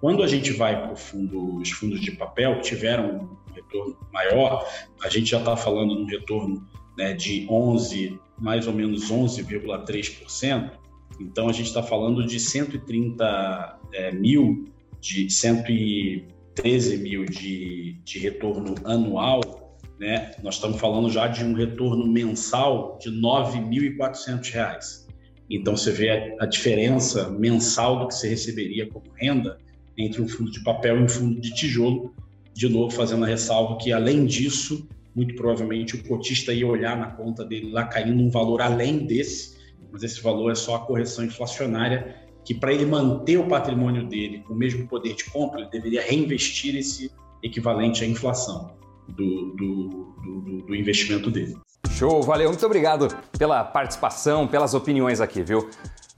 Quando 0.00 0.22
a 0.22 0.26
gente 0.26 0.52
vai 0.52 0.80
para 0.80 0.96
fundo, 0.96 1.56
os 1.56 1.70
fundos 1.70 2.00
de 2.00 2.12
papel, 2.12 2.54
que 2.56 2.62
tiveram 2.62 3.28
um 3.48 3.52
retorno 3.52 3.98
maior, 4.10 4.66
a 5.02 5.08
gente 5.10 5.30
já 5.30 5.40
está 5.40 5.56
falando 5.56 5.94
num 5.94 6.06
retorno 6.06 6.66
né, 6.98 7.14
de 7.14 7.46
11, 7.48 8.18
mais 8.36 8.66
ou 8.66 8.74
menos 8.74 9.10
11,3%. 9.10 10.72
Então 11.20 11.48
a 11.48 11.52
gente 11.52 11.68
está 11.68 11.82
falando 11.82 12.26
de 12.26 12.40
130 12.40 13.78
é, 13.92 14.12
mil, 14.12 14.64
de 15.00 15.30
113 15.30 16.96
mil 16.98 17.24
de, 17.24 18.00
de 18.04 18.18
retorno 18.18 18.74
anual, 18.84 19.78
né? 19.98 20.32
Nós 20.42 20.56
estamos 20.56 20.80
falando 20.80 21.08
já 21.08 21.28
de 21.28 21.44
um 21.44 21.54
retorno 21.54 22.04
mensal 22.06 22.98
de 23.00 23.10
R$ 23.10 23.16
9.400. 23.16 25.06
Então 25.48 25.76
você 25.76 25.92
vê 25.92 26.36
a, 26.38 26.46
diferença 26.46 27.30
mensal 27.30 28.00
do 28.00 28.08
que 28.08 28.14
você 28.14 28.28
receberia 28.28 28.88
como 28.88 29.06
renda 29.14 29.58
entre 29.96 30.20
um 30.20 30.28
fundo 30.28 30.50
de 30.50 30.62
papel 30.62 30.98
e 30.98 31.02
um 31.02 31.08
fundo 31.08 31.40
de 31.40 31.54
tijolo, 31.54 32.12
de 32.52 32.68
novo 32.68 32.90
fazendo 32.94 33.24
a 33.24 33.28
ressalva 33.28 33.78
que, 33.78 33.92
além 33.92 34.26
disso, 34.26 34.86
muito 35.18 35.34
provavelmente 35.34 35.96
o 35.96 36.04
cotista 36.04 36.52
ia 36.52 36.64
olhar 36.64 36.96
na 36.96 37.08
conta 37.08 37.44
dele 37.44 37.72
lá 37.72 37.84
caindo 37.84 38.22
um 38.22 38.30
valor 38.30 38.62
além 38.62 38.98
desse, 39.04 39.58
mas 39.90 40.04
esse 40.04 40.22
valor 40.22 40.52
é 40.52 40.54
só 40.54 40.76
a 40.76 40.78
correção 40.78 41.24
inflacionária, 41.24 42.14
que 42.44 42.54
para 42.54 42.72
ele 42.72 42.86
manter 42.86 43.36
o 43.36 43.48
patrimônio 43.48 44.06
dele 44.06 44.44
com 44.46 44.54
o 44.54 44.56
mesmo 44.56 44.86
poder 44.86 45.14
de 45.14 45.24
compra, 45.24 45.60
ele 45.60 45.70
deveria 45.70 46.02
reinvestir 46.02 46.76
esse 46.76 47.10
equivalente 47.42 48.04
à 48.04 48.06
inflação 48.06 48.76
do, 49.08 49.56
do, 49.56 49.88
do, 50.22 50.62
do 50.68 50.74
investimento 50.76 51.32
dele. 51.32 51.56
Show, 51.90 52.22
valeu, 52.22 52.50
muito 52.50 52.64
obrigado 52.64 53.08
pela 53.36 53.64
participação, 53.64 54.46
pelas 54.46 54.72
opiniões 54.72 55.20
aqui, 55.20 55.42
viu? 55.42 55.68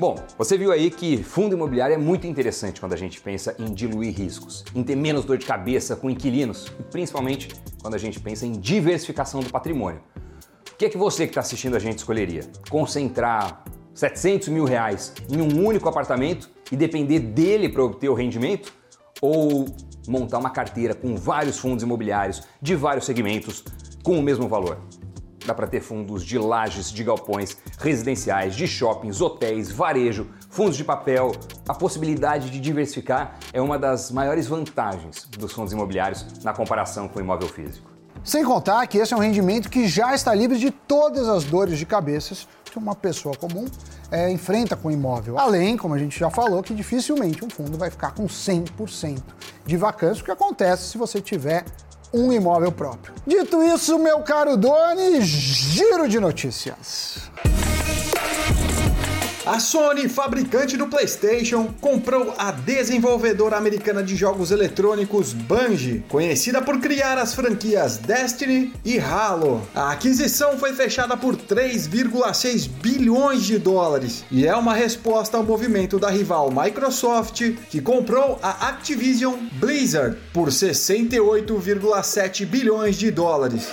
Bom, 0.00 0.14
você 0.38 0.56
viu 0.56 0.72
aí 0.72 0.90
que 0.90 1.22
fundo 1.22 1.54
imobiliário 1.54 1.92
é 1.92 1.98
muito 1.98 2.26
interessante 2.26 2.80
quando 2.80 2.94
a 2.94 2.96
gente 2.96 3.20
pensa 3.20 3.54
em 3.58 3.66
diluir 3.66 4.16
riscos, 4.16 4.64
em 4.74 4.82
ter 4.82 4.96
menos 4.96 5.26
dor 5.26 5.36
de 5.36 5.44
cabeça 5.44 5.94
com 5.94 6.08
inquilinos 6.08 6.72
e 6.80 6.82
principalmente 6.84 7.50
quando 7.82 7.96
a 7.96 7.98
gente 7.98 8.18
pensa 8.18 8.46
em 8.46 8.52
diversificação 8.52 9.40
do 9.40 9.50
patrimônio. 9.50 10.00
O 10.72 10.76
que 10.78 10.86
é 10.86 10.88
que 10.88 10.96
você 10.96 11.26
que 11.26 11.32
está 11.32 11.42
assistindo 11.42 11.76
a 11.76 11.78
gente 11.78 11.98
escolheria? 11.98 12.44
Concentrar 12.70 13.62
700 13.92 14.48
mil 14.48 14.64
reais 14.64 15.12
em 15.28 15.38
um 15.42 15.66
único 15.66 15.86
apartamento 15.86 16.48
e 16.72 16.76
depender 16.76 17.18
dele 17.18 17.68
para 17.68 17.84
obter 17.84 18.08
o 18.08 18.14
rendimento? 18.14 18.72
Ou 19.20 19.66
montar 20.08 20.38
uma 20.38 20.48
carteira 20.48 20.94
com 20.94 21.14
vários 21.14 21.58
fundos 21.58 21.84
imobiliários 21.84 22.42
de 22.62 22.74
vários 22.74 23.04
segmentos 23.04 23.62
com 24.02 24.18
o 24.18 24.22
mesmo 24.22 24.48
valor? 24.48 24.78
Dá 25.50 25.54
para 25.54 25.66
ter 25.66 25.80
fundos 25.80 26.24
de 26.24 26.38
lajes, 26.38 26.92
de 26.92 27.02
galpões, 27.02 27.56
residenciais, 27.76 28.54
de 28.54 28.68
shoppings, 28.68 29.20
hotéis, 29.20 29.68
varejo, 29.68 30.28
fundos 30.48 30.76
de 30.76 30.84
papel. 30.84 31.32
A 31.66 31.74
possibilidade 31.74 32.50
de 32.50 32.60
diversificar 32.60 33.36
é 33.52 33.60
uma 33.60 33.76
das 33.76 34.12
maiores 34.12 34.46
vantagens 34.46 35.26
dos 35.36 35.52
fundos 35.52 35.72
imobiliários 35.72 36.24
na 36.44 36.52
comparação 36.52 37.08
com 37.08 37.18
o 37.18 37.22
imóvel 37.22 37.48
físico. 37.48 37.90
Sem 38.22 38.44
contar 38.44 38.86
que 38.86 38.98
esse 38.98 39.12
é 39.12 39.16
um 39.16 39.20
rendimento 39.20 39.68
que 39.68 39.88
já 39.88 40.14
está 40.14 40.32
livre 40.32 40.56
de 40.56 40.70
todas 40.70 41.28
as 41.28 41.42
dores 41.42 41.80
de 41.80 41.84
cabeças 41.84 42.46
que 42.70 42.78
uma 42.78 42.94
pessoa 42.94 43.36
comum 43.36 43.66
é, 44.08 44.30
enfrenta 44.30 44.76
com 44.76 44.86
o 44.86 44.92
imóvel. 44.92 45.36
Além, 45.36 45.76
como 45.76 45.94
a 45.94 45.98
gente 45.98 46.16
já 46.16 46.30
falou, 46.30 46.62
que 46.62 46.72
dificilmente 46.72 47.44
um 47.44 47.50
fundo 47.50 47.76
vai 47.76 47.90
ficar 47.90 48.12
com 48.12 48.28
100% 48.28 49.20
de 49.66 49.76
vacância, 49.76 50.22
o 50.22 50.24
que 50.24 50.30
acontece 50.30 50.90
se 50.90 50.96
você 50.96 51.20
tiver 51.20 51.64
um 52.12 52.32
imóvel 52.32 52.72
próprio. 52.72 53.14
Dito 53.26 53.62
isso, 53.62 53.98
meu 53.98 54.20
caro 54.20 54.56
Doni, 54.56 55.20
giro 55.20 56.08
de 56.08 56.18
notícias. 56.18 57.30
A 59.46 59.58
Sony, 59.58 60.06
fabricante 60.06 60.76
do 60.76 60.86
PlayStation, 60.86 61.72
comprou 61.80 62.34
a 62.36 62.50
desenvolvedora 62.50 63.56
americana 63.56 64.02
de 64.02 64.14
jogos 64.14 64.50
eletrônicos 64.50 65.32
Bungie, 65.32 66.04
conhecida 66.10 66.60
por 66.60 66.78
criar 66.78 67.16
as 67.16 67.34
franquias 67.34 67.96
Destiny 67.96 68.70
e 68.84 68.98
Halo. 68.98 69.66
A 69.74 69.92
aquisição 69.92 70.58
foi 70.58 70.74
fechada 70.74 71.16
por 71.16 71.36
3,6 71.36 72.68
bilhões 72.68 73.42
de 73.44 73.56
dólares 73.56 74.24
e 74.30 74.46
é 74.46 74.54
uma 74.54 74.74
resposta 74.74 75.38
ao 75.38 75.42
movimento 75.42 75.98
da 75.98 76.10
rival 76.10 76.50
Microsoft, 76.50 77.40
que 77.70 77.80
comprou 77.80 78.38
a 78.42 78.68
Activision 78.68 79.36
Blizzard 79.54 80.18
por 80.34 80.48
68,7 80.48 82.44
bilhões 82.44 82.96
de 82.96 83.10
dólares. 83.10 83.68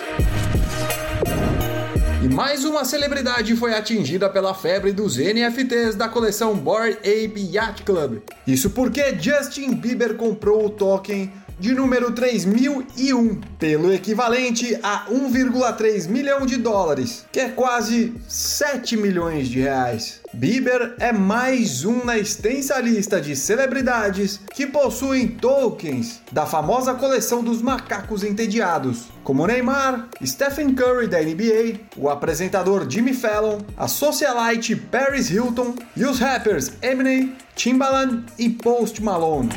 Mais 2.33 2.65
uma 2.65 2.83
celebridade 2.83 3.55
foi 3.55 3.73
atingida 3.73 4.29
pela 4.29 4.53
febre 4.53 4.91
dos 4.91 5.17
NFTs 5.17 5.95
da 5.95 6.09
coleção 6.09 6.55
Bored 6.55 6.97
Ape 6.99 7.49
Yacht 7.53 7.83
Club. 7.83 8.19
Isso 8.45 8.69
porque 8.71 9.17
Justin 9.19 9.73
Bieber 9.73 10.15
comprou 10.15 10.65
o 10.65 10.69
token 10.69 11.31
de 11.59 11.73
número 11.73 12.11
3001, 12.11 13.41
pelo 13.57 13.91
equivalente 13.91 14.77
a 14.83 15.05
1,3 15.09 16.07
milhão 16.07 16.45
de 16.45 16.57
dólares, 16.57 17.25
que 17.31 17.39
é 17.39 17.49
quase 17.49 18.13
7 18.27 18.95
milhões 18.95 19.47
de 19.47 19.61
reais. 19.61 20.21
Bieber 20.33 20.95
é 20.99 21.11
mais 21.11 21.83
um 21.83 22.03
na 22.05 22.17
extensa 22.17 22.79
lista 22.79 23.19
de 23.19 23.35
celebridades 23.35 24.39
que 24.53 24.67
possuem 24.67 25.27
tokens 25.27 26.21
da 26.31 26.45
famosa 26.45 26.93
coleção 26.93 27.43
dos 27.43 27.61
macacos 27.61 28.23
entediados, 28.23 29.05
como 29.23 29.47
Neymar, 29.47 30.07
Stephen 30.23 30.75
Curry 30.75 31.07
da 31.07 31.21
NBA, 31.21 31.79
o 31.97 32.09
apresentador 32.09 32.89
Jimmy 32.89 33.13
Fallon, 33.13 33.59
a 33.75 33.87
socialite 33.87 34.75
Paris 34.75 35.29
Hilton 35.29 35.75
e 35.95 36.05
os 36.05 36.19
rappers 36.19 36.71
Eminem, 36.81 37.35
Timbaland 37.55 38.25
e 38.37 38.49
Post 38.49 39.01
Malone. 39.01 39.49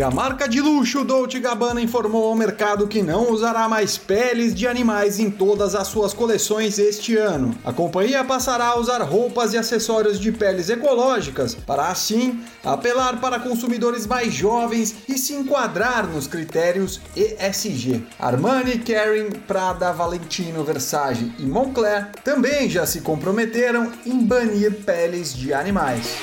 E 0.00 0.02
a 0.02 0.10
marca 0.10 0.48
de 0.48 0.62
luxo 0.62 1.04
Dolce 1.04 1.38
Gabbana 1.38 1.78
informou 1.78 2.28
ao 2.28 2.34
mercado 2.34 2.88
que 2.88 3.02
não 3.02 3.30
usará 3.30 3.68
mais 3.68 3.98
peles 3.98 4.54
de 4.54 4.66
animais 4.66 5.20
em 5.20 5.30
todas 5.30 5.74
as 5.74 5.88
suas 5.88 6.14
coleções 6.14 6.78
este 6.78 7.18
ano. 7.18 7.54
A 7.62 7.70
companhia 7.70 8.24
passará 8.24 8.68
a 8.68 8.78
usar 8.78 9.02
roupas 9.02 9.52
e 9.52 9.58
acessórios 9.58 10.18
de 10.18 10.32
peles 10.32 10.70
ecológicas 10.70 11.54
para 11.54 11.88
assim 11.88 12.40
apelar 12.64 13.20
para 13.20 13.38
consumidores 13.40 14.06
mais 14.06 14.32
jovens 14.32 14.96
e 15.06 15.18
se 15.18 15.34
enquadrar 15.34 16.06
nos 16.06 16.26
critérios 16.26 16.98
ESG. 17.14 18.02
Armani, 18.18 18.78
Kering, 18.78 19.32
Prada, 19.46 19.92
Valentino, 19.92 20.64
Versace 20.64 21.30
e 21.38 21.44
Moncler 21.44 22.08
também 22.24 22.70
já 22.70 22.86
se 22.86 23.02
comprometeram 23.02 23.92
em 24.06 24.18
banir 24.18 24.72
peles 24.76 25.34
de 25.34 25.52
animais. 25.52 26.16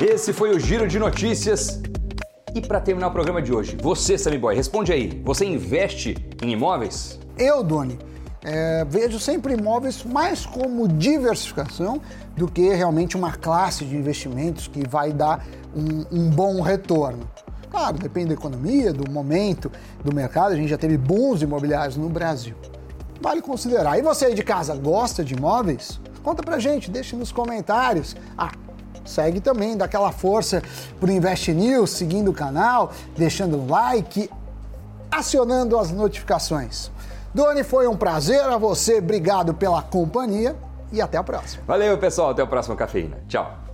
Esse 0.00 0.32
foi 0.32 0.54
o 0.54 0.60
Giro 0.60 0.86
de 0.86 0.96
Notícias. 0.96 1.82
E 2.54 2.60
para 2.60 2.80
terminar 2.80 3.08
o 3.08 3.10
programa 3.10 3.42
de 3.42 3.52
hoje, 3.52 3.76
você, 3.82 4.16
Sammy 4.16 4.38
Boy, 4.38 4.54
responde 4.54 4.92
aí. 4.92 5.20
Você 5.24 5.44
investe 5.44 6.14
em 6.40 6.52
imóveis? 6.52 7.18
Eu, 7.36 7.64
Doni, 7.64 7.98
é, 8.44 8.84
vejo 8.88 9.18
sempre 9.18 9.54
imóveis 9.54 10.04
mais 10.04 10.46
como 10.46 10.86
diversificação 10.86 12.00
do 12.36 12.46
que 12.46 12.72
realmente 12.72 13.16
uma 13.16 13.32
classe 13.32 13.84
de 13.84 13.96
investimentos 13.96 14.68
que 14.68 14.86
vai 14.86 15.12
dar 15.12 15.44
um, 15.74 16.06
um 16.16 16.30
bom 16.30 16.60
retorno. 16.60 17.28
Claro, 17.68 17.98
depende 17.98 18.28
da 18.28 18.34
economia, 18.34 18.92
do 18.92 19.10
momento, 19.10 19.68
do 20.04 20.14
mercado. 20.14 20.52
A 20.52 20.56
gente 20.56 20.68
já 20.68 20.78
teve 20.78 20.96
bons 20.96 21.42
imobiliários 21.42 21.96
no 21.96 22.08
Brasil. 22.08 22.54
Vale 23.20 23.42
considerar. 23.42 23.98
E 23.98 24.02
você 24.02 24.26
aí 24.26 24.34
de 24.34 24.44
casa 24.44 24.76
gosta 24.76 25.24
de 25.24 25.34
imóveis? 25.34 26.00
Conta 26.22 26.40
pra 26.40 26.60
gente, 26.60 26.88
deixe 26.88 27.16
nos 27.16 27.32
comentários. 27.32 28.14
Ah, 28.36 28.52
segue 29.08 29.40
também, 29.40 29.76
dá 29.76 29.86
aquela 29.86 30.12
força 30.12 30.62
pro 31.00 31.10
Invest 31.10 31.52
News, 31.52 31.90
seguindo 31.90 32.30
o 32.30 32.34
canal, 32.34 32.92
deixando 33.16 33.58
um 33.58 33.68
like, 33.68 34.30
acionando 35.10 35.78
as 35.78 35.90
notificações. 35.90 36.90
Doni, 37.34 37.62
foi 37.62 37.86
um 37.86 37.96
prazer 37.96 38.42
a 38.42 38.56
você, 38.56 38.98
obrigado 38.98 39.54
pela 39.54 39.82
companhia 39.82 40.56
e 40.92 41.00
até 41.00 41.18
a 41.18 41.22
próxima. 41.22 41.62
Valeu, 41.66 41.96
pessoal, 41.98 42.30
até 42.30 42.42
o 42.42 42.46
próximo 42.46 42.76
Cafeína. 42.76 43.18
Tchau. 43.28 43.67